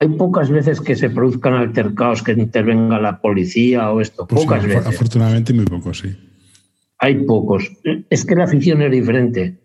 hay 0.00 0.08
pocas 0.08 0.50
veces 0.50 0.80
que 0.80 0.96
se 0.96 1.08
produzcan 1.08 1.54
altercados, 1.54 2.22
que 2.22 2.32
intervenga 2.32 3.00
la 3.00 3.20
policía 3.20 3.90
o 3.92 4.00
esto. 4.00 4.26
Pues 4.26 4.42
pocas 4.42 4.66
veces. 4.66 4.86
Afortunadamente, 4.86 5.52
muy 5.54 5.66
pocos, 5.66 5.98
sí. 5.98 6.08
Hay 6.98 7.24
pocos. 7.24 7.70
Es 8.10 8.24
que 8.24 8.34
la 8.34 8.44
afición 8.44 8.82
es 8.82 8.90
diferente. 8.90 9.58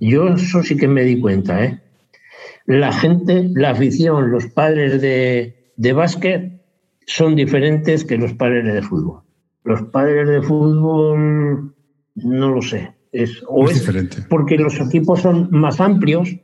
Yo 0.00 0.28
eso 0.28 0.62
sí 0.62 0.76
que 0.76 0.88
me 0.88 1.04
di 1.04 1.20
cuenta, 1.20 1.64
¿eh? 1.64 1.80
La 2.66 2.92
gente, 2.92 3.50
la 3.54 3.70
afición, 3.70 4.30
los 4.30 4.46
padres 4.46 5.00
de, 5.00 5.72
de 5.76 5.92
básquet 5.92 6.62
son 7.06 7.34
diferentes 7.34 8.04
que 8.04 8.16
los 8.16 8.32
padres 8.34 8.72
de 8.72 8.82
fútbol. 8.82 9.22
Los 9.64 9.82
padres 9.82 10.28
de 10.28 10.42
fútbol, 10.42 11.74
no 12.14 12.48
lo 12.50 12.62
sé. 12.62 12.94
Es, 13.12 13.42
o 13.48 13.68
es, 13.68 13.80
diferente. 13.80 14.18
porque 14.28 14.56
los 14.56 14.78
equipos 14.80 15.20
son 15.20 15.48
más 15.50 15.80
amplios, 15.80 16.36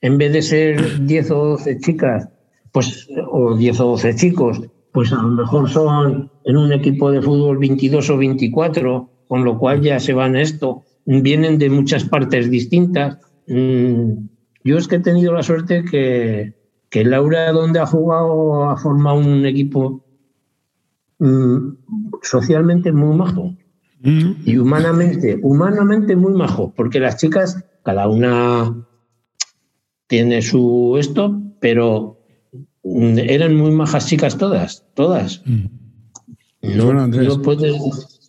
en 0.00 0.18
vez 0.18 0.32
de 0.32 0.42
ser 0.42 1.06
10 1.06 1.30
o 1.30 1.44
12 1.50 1.78
chicas, 1.78 2.28
pues, 2.72 3.08
o 3.30 3.56
10 3.56 3.80
o 3.80 3.84
12 3.90 4.16
chicos, 4.16 4.60
pues 4.92 5.12
a 5.12 5.22
lo 5.22 5.28
mejor 5.28 5.70
son 5.70 6.32
en 6.44 6.56
un 6.56 6.72
equipo 6.72 7.12
de 7.12 7.22
fútbol 7.22 7.58
22 7.58 8.10
o 8.10 8.16
24, 8.16 9.10
con 9.28 9.44
lo 9.44 9.56
cual 9.56 9.82
ya 9.82 10.00
se 10.00 10.12
van 10.12 10.34
esto 10.34 10.84
vienen 11.04 11.58
de 11.58 11.70
muchas 11.70 12.04
partes 12.04 12.50
distintas. 12.50 13.18
Mm, 13.46 14.28
yo 14.64 14.78
es 14.78 14.88
que 14.88 14.96
he 14.96 15.00
tenido 15.00 15.32
la 15.32 15.42
suerte 15.42 15.84
que, 15.84 16.54
que 16.88 17.04
Laura, 17.04 17.52
donde 17.52 17.80
ha 17.80 17.86
jugado, 17.86 18.70
ha 18.70 18.76
formado 18.76 19.18
un 19.18 19.46
equipo 19.46 20.04
mm, 21.18 21.68
socialmente 22.22 22.92
muy 22.92 23.16
majo 23.16 23.54
mm. 24.02 24.32
y 24.44 24.58
humanamente, 24.58 25.38
humanamente 25.42 26.16
muy 26.16 26.34
majo, 26.34 26.72
porque 26.76 27.00
las 27.00 27.16
chicas, 27.16 27.64
cada 27.82 28.08
una 28.08 28.86
tiene 30.06 30.42
su 30.42 30.96
esto, 30.98 31.40
pero 31.60 32.18
eran 32.82 33.56
muy 33.56 33.70
majas 33.70 34.06
chicas 34.06 34.36
todas, 34.36 34.86
todas. 34.94 35.42
No, 36.62 36.92
no 36.92 37.42
puedes 37.42 38.19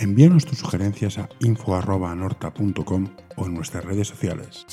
Envíanos 0.00 0.46
tus 0.46 0.58
sugerencias 0.58 1.18
a 1.18 1.28
info.norta.com 1.40 3.08
o 3.36 3.46
en 3.46 3.54
nuestras 3.54 3.84
redes 3.84 4.08
sociales. 4.08 4.66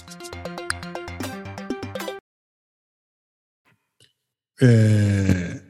Eh, 4.62 5.62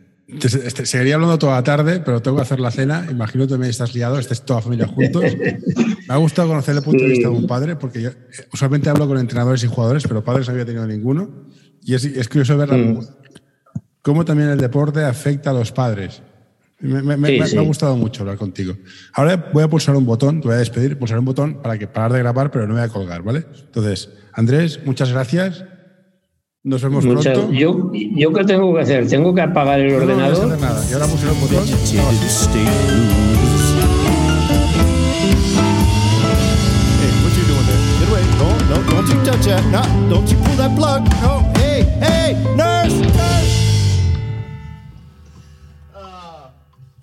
seguiría 0.83 1.15
hablando 1.15 1.39
toda 1.39 1.55
la 1.55 1.63
tarde, 1.63 1.99
pero 2.05 2.21
tengo 2.21 2.37
que 2.37 2.43
hacer 2.43 2.59
la 2.59 2.69
cena. 2.69 3.07
Imagino 3.09 3.45
que 3.45 3.53
también 3.53 3.71
estás 3.71 3.95
liado, 3.95 4.19
estés 4.19 4.45
toda 4.45 4.59
la 4.59 4.63
familia 4.63 4.87
juntos. 4.87 5.23
Me 6.07 6.13
ha 6.13 6.17
gustado 6.17 6.49
conocer 6.49 6.75
el 6.75 6.83
punto 6.83 7.03
de 7.03 7.09
vista 7.09 7.27
de 7.27 7.35
un 7.35 7.47
padre, 7.47 7.75
porque 7.77 7.99
yo 7.99 8.09
eh, 8.09 8.15
usualmente 8.53 8.91
hablo 8.91 9.07
con 9.07 9.17
entrenadores 9.17 9.63
y 9.63 9.67
jugadores, 9.67 10.03
pero 10.07 10.23
padres 10.23 10.47
no 10.47 10.53
había 10.53 10.65
tenido 10.65 10.85
ninguno. 10.85 11.47
Y 11.81 11.95
es, 11.95 12.29
curioso 12.29 12.55
ver 12.57 12.71
mm. 12.71 12.99
cómo 14.03 14.23
también 14.23 14.49
el 14.49 14.59
deporte 14.59 15.03
afecta 15.03 15.49
a 15.49 15.53
los 15.53 15.71
padres. 15.71 16.21
Me, 16.79 17.39
ha 17.39 17.61
gustado 17.61 17.95
mucho 17.97 18.21
hablar 18.21 18.37
contigo. 18.37 18.75
Ahora 19.13 19.49
voy 19.51 19.63
a 19.63 19.67
pulsar 19.67 19.95
un 19.95 20.05
botón, 20.05 20.41
te 20.41 20.47
voy 20.47 20.55
a 20.55 20.59
despedir, 20.59 20.97
pulsar 20.97 21.17
un 21.17 21.25
botón 21.25 21.61
para 21.61 21.77
que 21.79 21.87
parar 21.87 22.13
de 22.13 22.19
grabar, 22.19 22.51
pero 22.51 22.67
no 22.67 22.75
me 22.75 22.81
voy 22.81 22.89
a 22.89 22.93
colgar, 22.93 23.23
¿vale? 23.23 23.45
Entonces, 23.65 24.09
Andrés, 24.33 24.79
muchas 24.85 25.11
gracias. 25.11 25.65
Nos 26.63 26.83
vemos 26.83 27.03
pronto. 27.05 27.51
Yo, 27.51 27.91
¿Yo 27.93 28.33
qué 28.33 28.43
tengo 28.43 28.75
que 28.75 28.81
hacer? 28.81 29.07
¿Tengo 29.07 29.33
que 29.33 29.41
apagar 29.41 29.79
el 29.79 29.95
ordenador? 29.95 30.47
No, 30.47 30.55
no 30.55 30.61
nada. 30.61 30.83
Y 30.89 30.93
ahora 30.93 31.07
pulsar 31.07 31.31
un 31.31 31.41
botón. 31.41 31.65
No, 38.37 38.55
no, 38.69 38.83
don't 38.91 39.07
you 39.07 39.23
touch 39.23 39.45
that. 39.45 39.65
No, 39.71 39.81
don't 40.09 40.29
you 40.29 40.37
pull 40.37 40.55
that 40.57 40.75
plug. 40.75 41.03
No, 41.21 41.51
hey, 41.55 41.85
hey, 42.01 42.35
nurse, 42.55 42.66